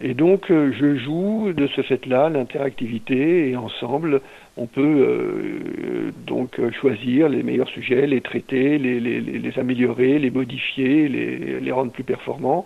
Et 0.00 0.14
donc, 0.14 0.50
euh, 0.50 0.72
je 0.72 0.96
joue 0.96 1.52
de 1.52 1.66
ce 1.66 1.82
fait-là 1.82 2.28
l'interactivité, 2.30 3.50
et 3.50 3.56
ensemble, 3.56 4.20
on 4.56 4.66
peut 4.66 4.80
euh, 4.82 6.10
donc 6.26 6.60
choisir 6.80 7.28
les 7.28 7.42
meilleurs 7.42 7.68
sujets, 7.68 8.06
les 8.06 8.20
traiter, 8.20 8.78
les, 8.78 9.58
améliorer, 9.58 10.18
les 10.18 10.30
modifier, 10.30 11.08
les, 11.08 11.72
rendre 11.72 11.92
plus 11.92 12.04
performants. 12.04 12.64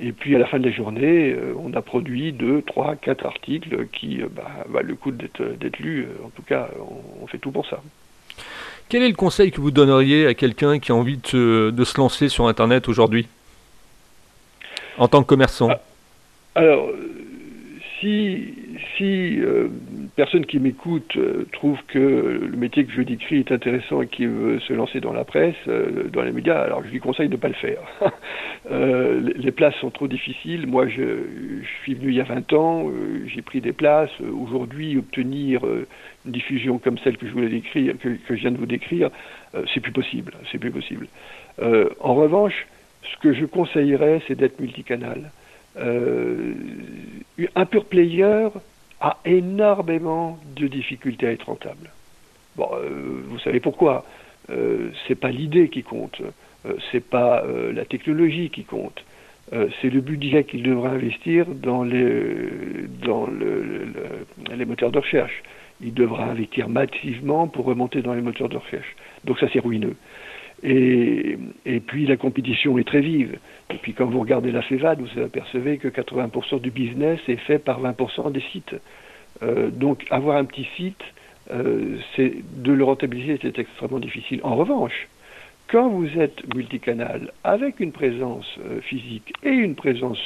Et 0.00 0.12
puis 0.12 0.36
à 0.36 0.38
la 0.38 0.46
fin 0.46 0.58
de 0.58 0.68
la 0.68 0.74
journée, 0.74 1.32
euh, 1.32 1.54
on 1.58 1.72
a 1.74 1.82
produit 1.82 2.32
deux, 2.32 2.62
trois, 2.62 2.94
quatre 2.94 3.26
articles 3.26 3.88
qui 3.88 4.22
euh, 4.22 4.28
bah, 4.30 4.64
valent 4.68 4.88
le 4.88 4.94
coup 4.94 5.10
d'être 5.10 5.78
lus. 5.80 6.04
Euh, 6.04 6.26
en 6.26 6.30
tout 6.30 6.42
cas, 6.42 6.68
on, 7.20 7.26
fait 7.26 7.38
tout 7.38 7.50
pour 7.50 7.66
ça. 7.66 7.82
Quel 8.88 9.02
est 9.02 9.08
le 9.08 9.14
conseil 9.14 9.50
que 9.50 9.60
vous 9.60 9.70
donneriez 9.70 10.26
à 10.26 10.34
quelqu'un 10.34 10.78
qui 10.78 10.92
a 10.92 10.94
envie 10.94 11.18
de, 11.18 11.84
se 11.84 11.98
lancer 11.98 12.28
sur 12.28 12.48
Internet 12.48 12.88
aujourd'hui 12.88 13.26
En 14.96 15.08
tant 15.08 15.22
que 15.22 15.26
commerçant? 15.26 15.68
Ah, 15.70 15.80
Alors, 16.54 16.88
si, 18.00 18.54
si 18.96 19.40
euh, 19.40 19.68
personne 20.16 20.46
qui 20.46 20.58
m'écoute 20.58 21.16
euh, 21.16 21.46
trouve 21.52 21.78
que 21.88 21.98
le 21.98 22.56
métier 22.56 22.84
que 22.84 22.92
je 22.92 23.02
décris 23.02 23.38
est 23.38 23.52
intéressant 23.52 24.02
et 24.02 24.06
qui 24.06 24.26
veut 24.26 24.60
se 24.60 24.72
lancer 24.72 25.00
dans 25.00 25.12
la 25.12 25.24
presse, 25.24 25.54
euh, 25.68 26.08
dans 26.12 26.22
les 26.22 26.32
médias, 26.32 26.60
alors 26.60 26.82
je 26.84 26.90
lui 26.90 27.00
conseille 27.00 27.28
de 27.28 27.34
ne 27.34 27.40
pas 27.40 27.48
le 27.48 27.54
faire. 27.54 27.80
les 28.70 29.52
places 29.52 29.74
sont 29.76 29.90
trop 29.90 30.08
difficiles. 30.08 30.66
Moi, 30.66 30.88
je, 30.88 31.62
suis 31.82 31.94
venu 31.94 32.08
il 32.08 32.14
y 32.14 32.20
a 32.20 32.24
20 32.24 32.52
ans, 32.52 32.90
j'ai 33.26 33.42
pris 33.42 33.60
des 33.60 33.72
places. 33.72 34.10
Aujourd'hui, 34.20 34.96
obtenir 34.96 35.64
une 35.64 36.32
diffusion 36.32 36.78
comme 36.78 36.98
celle 36.98 37.16
que 37.16 37.26
je 37.26 37.32
voulais 37.32 37.48
décrire, 37.48 37.94
que, 37.98 38.08
que 38.08 38.36
je 38.36 38.40
viens 38.40 38.50
de 38.50 38.58
vous 38.58 38.66
décrire, 38.66 39.10
c'est 39.72 39.80
plus 39.80 39.92
possible. 39.92 40.32
C'est 40.50 40.58
plus 40.58 40.70
possible. 40.70 41.06
en 41.60 42.14
revanche, 42.14 42.66
ce 43.02 43.16
que 43.22 43.32
je 43.32 43.46
conseillerais, 43.46 44.20
c'est 44.26 44.34
d'être 44.34 44.60
multicanal. 44.60 45.30
Euh, 45.80 46.54
un 47.54 47.66
pur 47.66 47.84
player 47.84 48.48
a 49.00 49.18
énormément 49.24 50.38
de 50.56 50.66
difficultés 50.66 51.28
à 51.28 51.32
être 51.32 51.46
rentable. 51.46 51.90
Bon, 52.56 52.68
euh, 52.74 53.22
vous 53.26 53.38
savez 53.38 53.60
pourquoi 53.60 54.04
euh, 54.50 54.90
C'est 55.06 55.14
pas 55.14 55.30
l'idée 55.30 55.68
qui 55.68 55.82
compte, 55.82 56.20
c'est 56.90 57.04
pas 57.04 57.44
la 57.72 57.84
technologie 57.84 58.50
qui 58.50 58.64
compte, 58.64 59.04
c'est 59.50 59.88
le 59.90 60.00
budget 60.00 60.44
qu'il 60.44 60.62
devra 60.62 60.90
investir 60.90 61.46
dans 61.46 61.84
les 61.84 62.50
les 64.54 64.64
moteurs 64.64 64.90
de 64.90 64.98
recherche. 64.98 65.42
Il 65.80 65.94
devra 65.94 66.24
investir 66.24 66.68
massivement 66.68 67.46
pour 67.46 67.64
remonter 67.64 68.02
dans 68.02 68.12
les 68.12 68.20
moteurs 68.20 68.48
de 68.48 68.56
recherche. 68.56 68.96
Donc 69.24 69.38
ça 69.38 69.46
c'est 69.52 69.60
ruineux. 69.60 69.94
Et, 70.62 71.38
puis 71.86 72.06
la 72.06 72.16
compétition 72.16 72.78
est 72.78 72.84
très 72.84 73.00
vive. 73.00 73.38
Et 73.70 73.76
puis 73.76 73.92
quand 73.92 74.06
vous 74.06 74.20
regardez 74.20 74.50
la 74.50 74.62
FEVAD, 74.62 75.00
vous 75.00 75.20
apercevez 75.20 75.78
que 75.78 75.88
80% 75.88 76.60
du 76.60 76.70
business 76.70 77.20
est 77.28 77.36
fait 77.36 77.58
par 77.58 77.80
20% 77.80 78.32
des 78.32 78.42
sites. 78.52 78.74
Euh, 79.42 79.70
donc 79.70 80.04
avoir 80.10 80.36
un 80.36 80.44
petit 80.44 80.66
site, 80.76 81.02
euh, 81.52 81.98
c'est 82.16 82.34
de 82.56 82.72
le 82.72 82.84
rentabiliser, 82.84 83.38
c'est 83.40 83.58
extrêmement 83.58 84.00
difficile. 84.00 84.40
En 84.42 84.56
revanche, 84.56 85.08
quand 85.68 85.88
vous 85.88 86.18
êtes 86.18 86.54
multicanal 86.54 87.32
avec 87.44 87.78
une 87.78 87.92
présence 87.92 88.46
euh, 88.58 88.80
physique 88.80 89.32
et 89.44 89.50
une 89.50 89.74
présence 89.74 90.18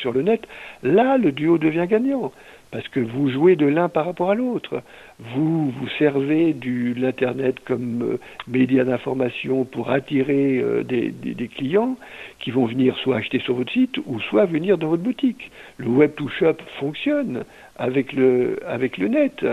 sur 0.00 0.12
le 0.12 0.22
net, 0.22 0.46
là 0.82 1.18
le 1.18 1.32
duo 1.32 1.58
devient 1.58 1.86
gagnant 1.88 2.32
parce 2.72 2.88
que 2.88 3.00
vous 3.00 3.30
jouez 3.30 3.54
de 3.54 3.66
l'un 3.66 3.88
par 3.90 4.06
rapport 4.06 4.30
à 4.30 4.34
l'autre. 4.34 4.82
Vous 5.20 5.70
vous 5.70 5.88
servez 5.98 6.54
de 6.54 6.98
l'Internet 6.98 7.56
comme 7.66 8.02
euh, 8.02 8.18
média 8.48 8.82
d'information 8.82 9.64
pour 9.64 9.90
attirer 9.90 10.58
euh, 10.58 10.82
des, 10.82 11.12
clients 11.54 11.96
qui 12.40 12.50
vont 12.50 12.64
venir 12.64 12.96
soit 12.96 13.16
acheter 13.16 13.40
sur 13.40 13.54
votre 13.54 13.70
site 13.70 13.98
ou 14.06 14.18
soit 14.20 14.46
venir 14.46 14.78
dans 14.78 14.88
votre 14.88 15.02
boutique. 15.02 15.50
Le 15.76 15.88
web 15.88 16.14
to 16.16 16.28
shop 16.28 16.56
fonctionne 16.80 17.44
avec 17.76 18.14
le, 18.14 18.58
avec 18.66 18.96
le 18.96 19.08
net. 19.08 19.44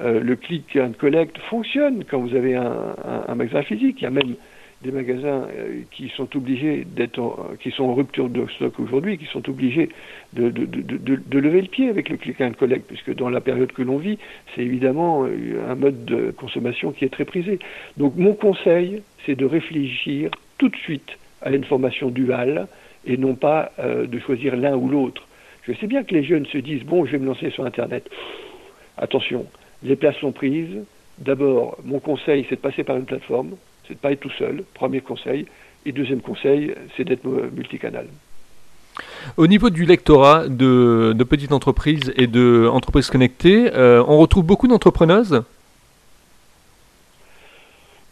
Euh, 0.00 0.20
le 0.20 0.36
click 0.36 0.76
and 0.76 0.92
collect 0.98 1.38
fonctionne 1.48 2.04
quand 2.04 2.20
vous 2.20 2.36
avez 2.36 2.54
un, 2.54 2.94
un 3.26 3.34
magasin 3.34 3.62
physique. 3.62 3.96
Il 4.00 4.04
y 4.04 4.06
a 4.06 4.10
même 4.10 4.34
des 4.82 4.92
magasins 4.92 5.48
euh, 5.50 5.80
qui 5.90 6.08
sont 6.10 6.28
obligés 6.36 6.84
d'être, 6.84 7.56
qui 7.60 7.70
sont 7.70 7.84
en 7.84 7.94
rupture 7.94 8.28
de 8.28 8.46
stock 8.56 8.78
aujourd'hui, 8.78 9.18
qui 9.18 9.26
sont 9.26 9.48
obligés 9.48 9.88
de, 10.34 10.52
lever 11.38 11.62
le 11.62 11.68
pied 11.68 11.88
avec 11.88 12.08
le 12.08 12.16
click 12.16 12.40
and 12.40 12.52
collect, 12.52 12.86
puisque 12.86 13.14
dans 13.14 13.28
la 13.28 13.40
période 13.40 13.72
que 13.72 13.82
l'on 13.82 13.98
vit, 13.98 14.18
c'est 14.54 14.62
évidemment 14.62 15.24
euh, 15.24 15.68
un 15.68 15.74
mode 15.74 16.04
de 16.04 16.30
consommation 16.30 16.92
qui 16.92 17.04
est 17.04 17.08
très 17.08 17.24
prisé. 17.24 17.58
Donc 17.96 18.14
mon 18.16 18.34
conseil, 18.34 19.02
c'est 19.26 19.34
de 19.34 19.44
réfléchir 19.44 20.30
tout 20.58 20.68
de 20.68 20.76
suite 20.76 21.18
à 21.42 21.50
une 21.50 21.64
formation 21.64 22.10
duale 22.10 22.68
et 23.04 23.16
non 23.16 23.34
pas 23.34 23.72
euh, 23.80 24.06
de 24.06 24.18
choisir 24.20 24.54
l'un 24.54 24.76
ou 24.76 24.88
l'autre. 24.88 25.26
Je 25.62 25.72
sais 25.72 25.86
bien 25.86 26.04
que 26.04 26.14
les 26.14 26.22
jeunes 26.22 26.46
se 26.46 26.58
disent 26.58 26.84
bon, 26.84 27.04
je 27.04 27.12
vais 27.12 27.18
me 27.18 27.26
lancer 27.26 27.50
sur 27.50 27.64
Internet. 27.66 28.08
Attention, 28.96 29.44
les 29.82 29.96
places 29.96 30.16
sont 30.16 30.32
prises. 30.32 30.84
D'abord, 31.18 31.78
mon 31.84 31.98
conseil, 31.98 32.46
c'est 32.48 32.56
de 32.56 32.60
passer 32.60 32.84
par 32.84 32.96
une 32.96 33.04
plateforme 33.04 33.56
c'est 33.88 33.94
de 33.94 33.98
ne 33.98 34.02
pas 34.02 34.12
être 34.12 34.20
tout 34.20 34.30
seul, 34.38 34.62
premier 34.74 35.00
conseil. 35.00 35.46
Et 35.86 35.92
deuxième 35.92 36.20
conseil, 36.20 36.74
c'est 36.96 37.04
d'être 37.04 37.26
multicanal. 37.26 38.06
Au 39.36 39.46
niveau 39.46 39.70
du 39.70 39.84
lectorat 39.84 40.48
de, 40.48 41.14
de 41.16 41.24
petites 41.24 41.52
entreprises 41.52 42.12
et 42.16 42.26
d'entreprises 42.26 43.10
connectées, 43.10 43.72
euh, 43.74 44.04
on 44.06 44.18
retrouve 44.18 44.44
beaucoup 44.44 44.68
d'entrepreneuses? 44.68 45.42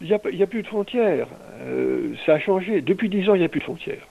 Il 0.00 0.08
n'y 0.08 0.12
a, 0.12 0.16
a, 0.16 0.46
plus 0.46 0.62
de 0.62 0.66
frontières. 0.66 1.28
Euh, 1.62 2.14
ça 2.24 2.34
a 2.34 2.38
changé. 2.38 2.80
Depuis 2.82 3.08
dix 3.08 3.28
ans, 3.28 3.34
il 3.34 3.40
n'y 3.40 3.44
a 3.44 3.48
plus 3.48 3.60
de 3.60 3.64
frontières. 3.64 4.06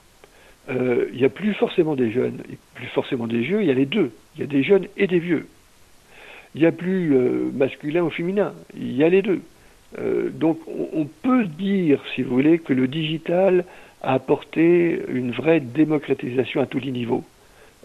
Euh, 0.68 1.06
il 1.12 1.18
n'y 1.18 1.24
a 1.24 1.28
plus 1.28 1.54
forcément 1.54 1.94
des 1.94 2.10
jeunes, 2.10 2.42
et 2.52 2.58
plus 2.74 2.88
forcément 2.88 3.26
des 3.26 3.38
vieux, 3.38 3.62
il 3.62 3.68
y 3.68 3.70
a 3.70 3.74
les 3.74 3.86
deux. 3.86 4.10
Il 4.34 4.40
y 4.40 4.44
a 4.44 4.46
des 4.46 4.64
jeunes 4.64 4.86
et 4.96 5.06
des 5.06 5.20
vieux. 5.20 5.46
Il 6.54 6.60
n'y 6.60 6.66
a 6.66 6.72
plus 6.72 7.14
euh, 7.14 7.50
masculin 7.54 8.02
ou 8.02 8.10
féminin, 8.10 8.52
il 8.76 8.96
y 8.96 9.04
a 9.04 9.08
les 9.08 9.22
deux. 9.22 9.42
Euh, 9.98 10.30
donc 10.30 10.58
on, 10.68 11.06
peut 11.22 11.44
dire, 11.44 12.02
si 12.14 12.22
vous 12.22 12.34
voulez, 12.34 12.58
que 12.58 12.72
le 12.72 12.86
digital 12.86 13.64
a 14.02 14.14
apporté 14.14 15.00
une 15.08 15.30
vraie 15.30 15.60
démocratisation 15.60 16.60
à 16.60 16.66
tous 16.66 16.80
les 16.80 16.90
niveaux. 16.90 17.24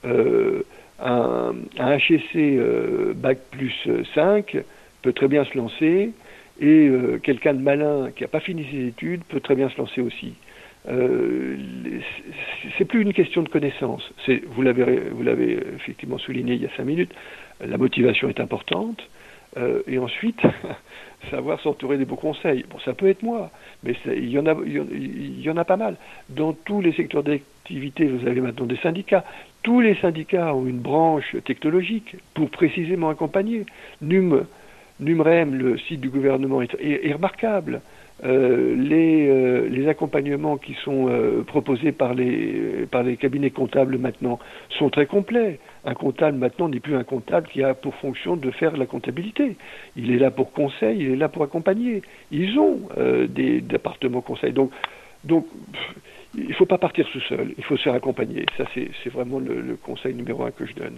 Euh, 0.05 0.63
un, 0.99 1.53
un, 1.79 1.97
HSC 1.97 2.35
euh, 2.35 3.13
Bac 3.15 3.39
plus 3.51 3.73
5 4.13 4.57
peut 5.01 5.13
très 5.13 5.27
bien 5.27 5.45
se 5.45 5.57
lancer 5.57 6.11
et 6.59 6.91
quelqu'un 7.23 7.55
de 7.55 7.61
malin 7.61 8.11
qui 8.15 8.21
n'a 8.21 8.27
pas 8.27 8.39
fini 8.39 8.67
ses 8.71 8.87
études 8.87 9.23
peut 9.23 9.39
très 9.39 9.55
bien 9.55 9.69
se 9.69 9.77
lancer 9.77 9.99
aussi. 10.01 10.35
Euh, 10.87 11.57
c'est 12.77 12.85
plus 12.85 13.01
une 13.01 13.13
question 13.13 13.41
de 13.41 13.49
connaissance. 13.49 14.11
Vous 14.47 14.61
l'avez 14.61 15.59
effectivement 15.75 16.19
souligné 16.19 16.53
il 16.53 16.61
y 16.61 16.65
a 16.67 16.69
cinq 16.77 16.85
minutes. 16.85 17.13
La 17.65 17.77
motivation 17.77 18.29
est 18.29 18.39
importante. 18.39 19.01
Et 19.87 19.97
ensuite, 19.97 20.39
savoir 21.29 21.59
s'entourer 21.61 21.97
des 21.97 22.05
beaux 22.05 22.15
conseils. 22.15 22.65
Bon, 22.69 22.79
ça 22.79 22.93
peut 22.93 23.09
être 23.09 23.23
moi, 23.23 23.51
mais 23.83 23.95
il 24.05 24.29
y, 24.29 24.39
en 24.39 25.57
a, 25.57 25.65
pas 25.65 25.77
mal. 25.77 25.95
Dans 26.29 26.53
tous 26.53 26.81
les 26.81 26.93
secteurs 26.93 27.23
d'activité, 27.23 28.05
vous 28.05 28.27
avez 28.27 28.41
maintenant 28.41 28.65
des 28.65 28.77
syndicats. 28.77 29.23
Tous 29.63 29.81
les 29.81 29.95
syndicats 29.95 30.55
ont 30.55 30.65
une 30.65 30.79
branche 30.79 31.35
technologique 31.45 32.15
pour 32.33 32.49
précisément 32.49 33.09
accompagner. 33.09 33.65
Num, 34.01 34.45
Numrem, 34.99 35.55
le 35.55 35.77
site 35.77 36.01
du 36.01 36.09
gouvernement, 36.09 36.61
est 36.61 37.13
remarquable. 37.13 37.81
Euh, 38.23 38.75
les, 38.75 39.27
euh, 39.27 39.67
les, 39.67 39.87
accompagnements 39.87 40.57
qui 40.57 40.75
sont 40.83 41.07
euh, 41.09 41.41
proposés 41.41 41.91
par 41.91 42.13
les, 42.13 42.85
par 42.91 43.01
les 43.01 43.17
cabinets 43.17 43.49
comptables 43.49 43.97
maintenant 43.97 44.37
sont 44.77 44.91
très 44.91 45.07
complets. 45.07 45.59
Un 45.85 45.95
comptable 45.95 46.37
maintenant 46.37 46.69
n'est 46.69 46.79
plus 46.79 46.95
un 46.95 47.03
comptable 47.03 47.47
qui 47.47 47.63
a 47.63 47.73
pour 47.73 47.95
fonction 47.95 48.35
de 48.35 48.51
faire 48.51 48.77
la 48.77 48.85
comptabilité. 48.85 49.55
Il 49.95 50.11
est 50.11 50.19
là 50.19 50.29
pour 50.29 50.51
conseil, 50.51 50.99
il 50.99 51.11
est 51.13 51.15
là 51.15 51.29
pour 51.29 51.43
accompagner. 51.43 52.03
Ils 52.31 52.59
ont 52.59 52.81
des 53.27 53.61
départements 53.61 54.21
conseils. 54.21 54.53
Donc, 54.53 54.71
il 56.35 56.47
ne 56.47 56.53
faut 56.53 56.67
pas 56.67 56.77
partir 56.77 57.07
tout 57.11 57.21
seul, 57.21 57.53
il 57.57 57.63
faut 57.63 57.75
se 57.75 57.83
faire 57.83 57.95
accompagner. 57.95 58.45
Ça, 58.55 58.65
c'est 58.75 59.09
vraiment 59.09 59.39
le, 59.39 59.77
conseil 59.81 60.13
numéro 60.13 60.43
un 60.43 60.51
que 60.51 60.67
je 60.67 60.73
donne. 60.73 60.97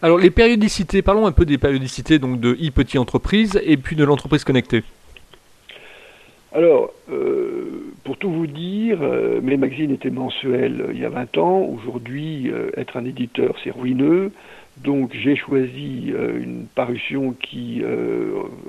Alors 0.00 0.18
les 0.18 0.30
périodicités, 0.30 1.02
parlons 1.02 1.26
un 1.26 1.32
peu 1.32 1.44
des 1.44 1.58
périodicités 1.58 2.18
donc 2.18 2.38
de 2.40 2.52
e-petit 2.52 2.98
entreprise 2.98 3.60
et 3.64 3.76
puis 3.76 3.96
de 3.96 4.04
l'entreprise 4.04 4.44
connectée. 4.44 4.84
Alors, 6.54 6.92
euh, 7.10 7.92
pour 8.04 8.16
tout 8.16 8.30
vous 8.30 8.46
dire, 8.46 8.98
euh, 9.02 9.40
mes 9.42 9.56
magazines 9.56 9.90
étaient 9.90 10.08
mensuels 10.08 10.80
euh, 10.80 10.92
il 10.94 11.00
y 11.00 11.04
a 11.04 11.08
20 11.08 11.36
ans. 11.38 11.62
Aujourd'hui, 11.62 12.48
être 12.76 12.96
un 12.96 13.04
éditeur, 13.04 13.56
c'est 13.64 13.72
ruineux. 13.72 14.30
Donc, 14.76 15.12
j'ai 15.14 15.34
choisi 15.34 16.12
une 16.12 16.66
parution 16.74 17.32
qui, 17.32 17.82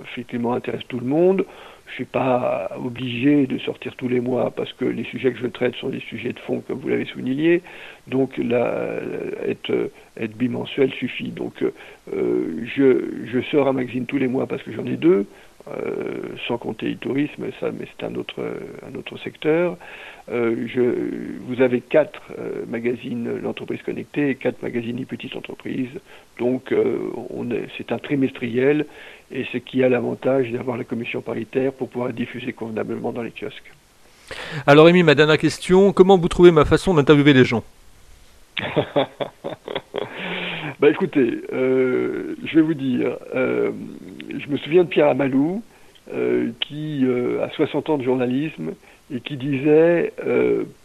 effectivement, 0.03 0.53
intéresse 0.53 0.83
tout 0.87 0.99
le 0.99 1.05
monde. 1.07 1.45
Je 1.87 1.91
ne 1.91 1.95
suis 1.95 2.05
pas 2.05 2.69
obligé 2.83 3.47
de 3.47 3.57
sortir 3.59 3.95
tous 3.95 4.07
les 4.07 4.19
mois 4.19 4.51
parce 4.51 4.71
que 4.73 4.85
les 4.85 5.03
sujets 5.05 5.31
que 5.31 5.39
je 5.39 5.47
traite 5.47 5.73
sont 5.75 5.89
des 5.89 5.99
sujets 6.01 6.33
de 6.33 6.39
fond, 6.39 6.61
comme 6.67 6.77
vous 6.77 6.89
l'avez 6.89 7.05
souligné. 7.05 7.63
Donc, 8.07 8.37
là, 8.37 8.99
être, 9.47 9.89
être 10.17 10.35
bimensuel 10.35 10.91
suffit. 10.93 11.29
Donc, 11.29 11.63
je, 12.11 13.03
je 13.25 13.41
sors 13.51 13.67
un 13.67 13.73
magazine 13.73 14.05
tous 14.05 14.17
les 14.17 14.27
mois 14.27 14.47
parce 14.47 14.63
que 14.63 14.71
j'en 14.71 14.85
ai 14.85 14.97
deux. 14.97 15.25
Euh, 15.67 16.35
sans 16.47 16.59
compter 16.59 16.89
le 16.89 16.95
tourisme, 16.97 17.43
ça, 17.59 17.71
mais 17.71 17.87
c'est 17.87 18.05
un 18.05 18.13
autre, 18.13 18.39
un 18.87 18.95
autre 18.95 19.17
secteur. 19.17 19.77
Euh, 20.31 20.67
vous 21.47 21.59
avez 21.59 21.81
quatre 21.81 22.21
euh, 22.37 22.65
magazines 22.67 23.39
l'entreprise 23.41 23.81
connectée 23.81 24.29
et 24.29 24.35
quatre 24.35 24.61
magazines 24.61 24.97
les 24.97 25.05
petites 25.05 25.35
entreprises. 25.35 25.89
Donc 26.37 26.71
on 27.31 27.49
est, 27.49 27.67
c'est 27.77 27.91
un 27.91 27.97
trimestriel 27.97 28.85
et 29.31 29.45
ce 29.51 29.57
qui 29.57 29.83
a 29.83 29.89
l'avantage 29.89 30.51
d'avoir 30.51 30.77
la 30.77 30.83
commission 30.83 31.21
paritaire 31.21 31.73
pour 31.73 31.89
pouvoir 31.89 32.13
diffuser 32.13 32.53
convenablement 32.53 33.11
dans 33.11 33.23
les 33.23 33.31
kiosques. 33.31 33.71
Alors 34.67 34.85
Rémi, 34.85 35.01
ma 35.01 35.15
dernière 35.15 35.39
question, 35.39 35.93
comment 35.93 36.17
vous 36.17 36.27
trouvez 36.27 36.51
ma 36.51 36.65
façon 36.65 36.93
d'interviewer 36.93 37.33
les 37.33 37.45
gens? 37.45 37.63
Bah 40.79 40.89
écoutez, 40.89 41.41
euh, 41.53 42.35
je 42.43 42.55
vais 42.55 42.61
vous 42.61 42.73
dire, 42.73 43.17
euh, 43.33 43.71
je 44.29 44.47
me 44.49 44.57
souviens 44.57 44.83
de 44.83 44.89
Pierre 44.89 45.07
Amalou, 45.07 45.63
euh, 46.13 46.51
qui 46.59 47.05
a 47.41 47.49
60 47.49 47.89
ans 47.89 47.97
de 47.97 48.03
journalisme 48.03 48.73
et 49.13 49.21
qui 49.21 49.37
disait 49.37 50.13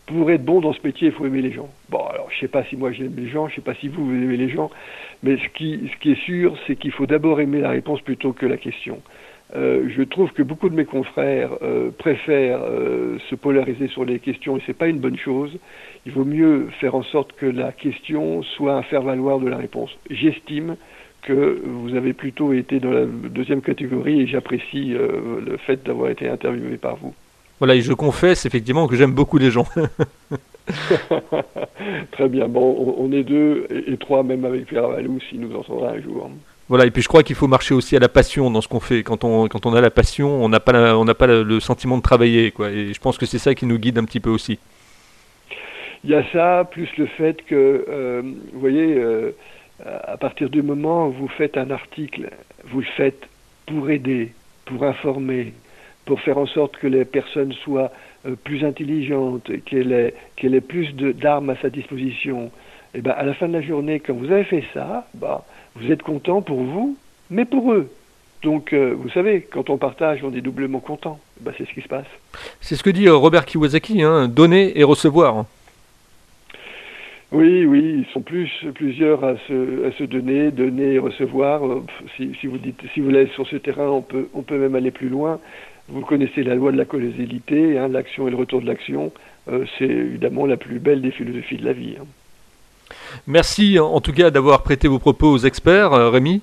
pour 0.06 0.30
être 0.30 0.44
bon 0.44 0.60
dans 0.60 0.72
ce 0.72 0.78
métier, 0.84 1.08
il 1.08 1.12
faut 1.12 1.26
aimer 1.26 1.42
les 1.42 1.52
gens. 1.52 1.68
Bon, 1.88 2.04
alors 2.06 2.28
je 2.30 2.38
sais 2.38 2.48
pas 2.48 2.64
si 2.64 2.76
moi 2.76 2.92
j'aime 2.92 3.14
les 3.16 3.28
gens, 3.28 3.48
je 3.48 3.56
sais 3.56 3.60
pas 3.60 3.74
si 3.74 3.88
vous, 3.88 4.04
vous 4.04 4.14
aimez 4.14 4.36
les 4.36 4.48
gens, 4.48 4.70
mais 5.22 5.36
ce 5.36 5.48
qui 5.48 6.10
est 6.10 6.24
sûr, 6.24 6.56
c'est 6.66 6.76
qu'il 6.76 6.92
faut 6.92 7.06
d'abord 7.06 7.40
aimer 7.40 7.60
la 7.60 7.70
réponse 7.70 8.00
plutôt 8.02 8.32
que 8.32 8.46
la 8.46 8.56
question. 8.58 9.00
Euh, 9.56 9.88
je 9.96 10.02
trouve 10.02 10.30
que 10.32 10.42
beaucoup 10.42 10.68
de 10.68 10.74
mes 10.74 10.84
confrères 10.84 11.50
euh, 11.62 11.90
préfèrent 11.90 12.62
euh, 12.62 13.18
se 13.28 13.34
polariser 13.34 13.88
sur 13.88 14.04
les 14.04 14.20
questions 14.20 14.56
et 14.56 14.62
c'est 14.66 14.76
pas 14.76 14.86
une 14.86 15.00
bonne 15.00 15.18
chose. 15.18 15.50
Il 16.06 16.12
vaut 16.12 16.24
mieux 16.24 16.68
faire 16.80 16.94
en 16.94 17.02
sorte 17.02 17.32
que 17.32 17.46
la 17.46 17.72
question 17.72 18.42
soit 18.42 18.74
un 18.74 18.82
faire-valoir 18.82 19.40
de 19.40 19.48
la 19.48 19.56
réponse. 19.56 19.90
J'estime 20.08 20.76
que 21.22 21.60
vous 21.64 21.96
avez 21.96 22.12
plutôt 22.12 22.52
été 22.52 22.80
dans 22.80 22.92
la 22.92 23.04
deuxième 23.04 23.60
catégorie 23.60 24.20
et 24.22 24.26
j'apprécie 24.26 24.94
le 24.94 25.58
fait 25.58 25.84
d'avoir 25.84 26.10
été 26.10 26.28
interviewé 26.28 26.78
par 26.78 26.96
vous. 26.96 27.14
Voilà, 27.58 27.74
et 27.74 27.82
je 27.82 27.92
confesse 27.92 28.46
effectivement 28.46 28.88
que 28.88 28.96
j'aime 28.96 29.12
beaucoup 29.12 29.36
les 29.36 29.50
gens. 29.50 29.66
Très 32.12 32.28
bien. 32.28 32.48
Bon, 32.48 32.94
on 32.96 33.12
est 33.12 33.24
deux 33.24 33.66
et 33.86 33.98
trois, 33.98 34.22
même 34.22 34.46
avec 34.46 34.64
Pierre 34.64 34.88
Valou, 34.88 35.20
s'il 35.28 35.40
nous 35.40 35.54
entendra 35.54 35.90
un 35.90 36.00
jour. 36.00 36.30
Voilà, 36.70 36.86
et 36.86 36.90
puis 36.90 37.02
je 37.02 37.08
crois 37.08 37.22
qu'il 37.22 37.36
faut 37.36 37.48
marcher 37.48 37.74
aussi 37.74 37.96
à 37.96 37.98
la 37.98 38.08
passion 38.08 38.50
dans 38.50 38.62
ce 38.62 38.68
qu'on 38.68 38.80
fait. 38.80 39.02
Quand 39.02 39.24
on, 39.24 39.74
a 39.74 39.80
la 39.80 39.90
passion, 39.90 40.42
on 40.42 40.48
n'a 40.48 40.60
pas, 40.60 40.96
on 40.96 41.04
n'a 41.04 41.14
pas 41.14 41.26
le 41.26 41.60
sentiment 41.60 41.98
de 41.98 42.02
travailler. 42.02 42.52
Quoi. 42.52 42.70
Et 42.70 42.94
je 42.94 43.00
pense 43.00 43.18
que 43.18 43.26
c'est 43.26 43.38
ça 43.38 43.54
qui 43.54 43.66
nous 43.66 43.76
guide 43.76 43.98
un 43.98 44.04
petit 44.04 44.20
peu 44.20 44.30
aussi. 44.30 44.58
Il 46.04 46.10
y 46.10 46.14
a 46.14 46.24
ça, 46.32 46.66
plus 46.70 46.88
le 46.96 47.06
fait 47.06 47.44
que, 47.44 47.84
euh, 47.88 48.22
vous 48.52 48.60
voyez, 48.60 48.94
euh, 48.94 49.32
à 49.84 50.16
partir 50.16 50.48
du 50.48 50.62
moment 50.62 51.08
où 51.08 51.12
vous 51.12 51.28
faites 51.28 51.58
un 51.58 51.70
article, 51.70 52.30
vous 52.64 52.80
le 52.80 52.86
faites 52.96 53.28
pour 53.66 53.90
aider, 53.90 54.32
pour 54.64 54.84
informer, 54.84 55.52
pour 56.06 56.20
faire 56.20 56.38
en 56.38 56.46
sorte 56.46 56.78
que 56.78 56.86
les 56.86 57.04
personnes 57.04 57.52
soient 57.52 57.92
euh, 58.26 58.34
plus 58.44 58.64
intelligentes, 58.64 59.50
qu'elle 59.66 59.92
ait, 59.92 60.14
qu'elle 60.36 60.54
ait 60.54 60.62
plus 60.62 60.94
d'armes 60.94 61.50
à 61.50 61.56
sa 61.56 61.68
disposition. 61.68 62.50
Et 62.94 63.02
ben, 63.02 63.12
à 63.12 63.24
la 63.24 63.34
fin 63.34 63.48
de 63.48 63.52
la 63.52 63.62
journée, 63.62 64.00
quand 64.00 64.14
vous 64.14 64.32
avez 64.32 64.44
fait 64.44 64.64
ça, 64.74 65.06
bah, 65.14 65.44
vous 65.76 65.90
êtes 65.90 66.02
content 66.02 66.42
pour 66.42 66.60
vous, 66.60 66.96
mais 67.30 67.44
pour 67.44 67.72
eux. 67.72 67.88
Donc, 68.42 68.72
euh, 68.72 68.94
vous 68.96 69.10
savez, 69.10 69.42
quand 69.42 69.70
on 69.70 69.76
partage, 69.76 70.24
on 70.24 70.32
est 70.32 70.40
doublement 70.40 70.80
content. 70.80 71.20
Bah, 71.40 71.52
c'est 71.56 71.66
ce 71.66 71.74
qui 71.74 71.82
se 71.82 71.88
passe. 71.88 72.06
C'est 72.60 72.74
ce 72.74 72.82
que 72.82 72.90
dit 72.90 73.06
euh, 73.06 73.14
Robert 73.14 73.44
Kiyosaki, 73.44 74.02
hein, 74.02 74.28
donner 74.28 74.78
et 74.78 74.82
recevoir. 74.82 75.44
Oui, 77.32 77.64
oui, 77.64 77.98
ils 77.98 78.12
sont 78.12 78.22
plus 78.22 78.50
plusieurs 78.74 79.22
à 79.22 79.36
se, 79.46 79.86
à 79.86 79.92
se 79.92 80.02
donner, 80.02 80.50
donner 80.50 80.94
et 80.94 80.98
recevoir. 80.98 81.64
Euh, 81.64 81.84
si, 82.16 82.34
si, 82.40 82.46
vous 82.46 82.58
dites, 82.58 82.80
si 82.94 83.00
vous 83.00 83.10
l'êtes 83.10 83.30
sur 83.32 83.46
ce 83.46 83.56
terrain, 83.56 83.88
on 83.88 84.02
peut, 84.02 84.28
on 84.34 84.42
peut 84.42 84.58
même 84.58 84.74
aller 84.74 84.90
plus 84.90 85.08
loin. 85.08 85.38
Vous 85.88 86.00
connaissez 86.00 86.42
la 86.42 86.54
loi 86.54 86.72
de 86.72 86.76
la 86.76 86.86
causalité, 86.86 87.78
hein, 87.78 87.88
l'action 87.88 88.26
et 88.26 88.30
le 88.30 88.36
retour 88.36 88.62
de 88.62 88.66
l'action. 88.66 89.12
c'est 89.78 89.84
évidemment 89.84 90.46
la 90.46 90.56
plus 90.56 90.78
belle 90.78 91.02
des 91.02 91.10
philosophies 91.10 91.56
de 91.56 91.64
la 91.64 91.72
vie. 91.72 91.96
Hein. 92.00 92.04
Merci 93.26 93.78
en 93.78 94.00
tout 94.00 94.12
cas 94.12 94.30
d'avoir 94.30 94.62
prêté 94.62 94.88
vos 94.88 94.98
propos 94.98 95.32
aux 95.32 95.38
experts, 95.38 95.92
euh, 95.92 96.10
Rémi. 96.10 96.40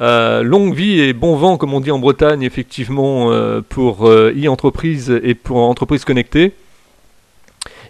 Euh, 0.00 0.42
longue 0.42 0.74
vie 0.74 1.00
et 1.00 1.12
bon 1.12 1.36
vent, 1.36 1.56
comme 1.56 1.74
on 1.74 1.80
dit 1.80 1.90
en 1.90 1.98
Bretagne, 1.98 2.42
effectivement, 2.42 3.30
euh, 3.30 3.60
pour 3.60 4.08
e-entreprise 4.08 5.10
et 5.22 5.34
pour 5.34 5.58
entreprise 5.58 6.04
connectée. 6.04 6.52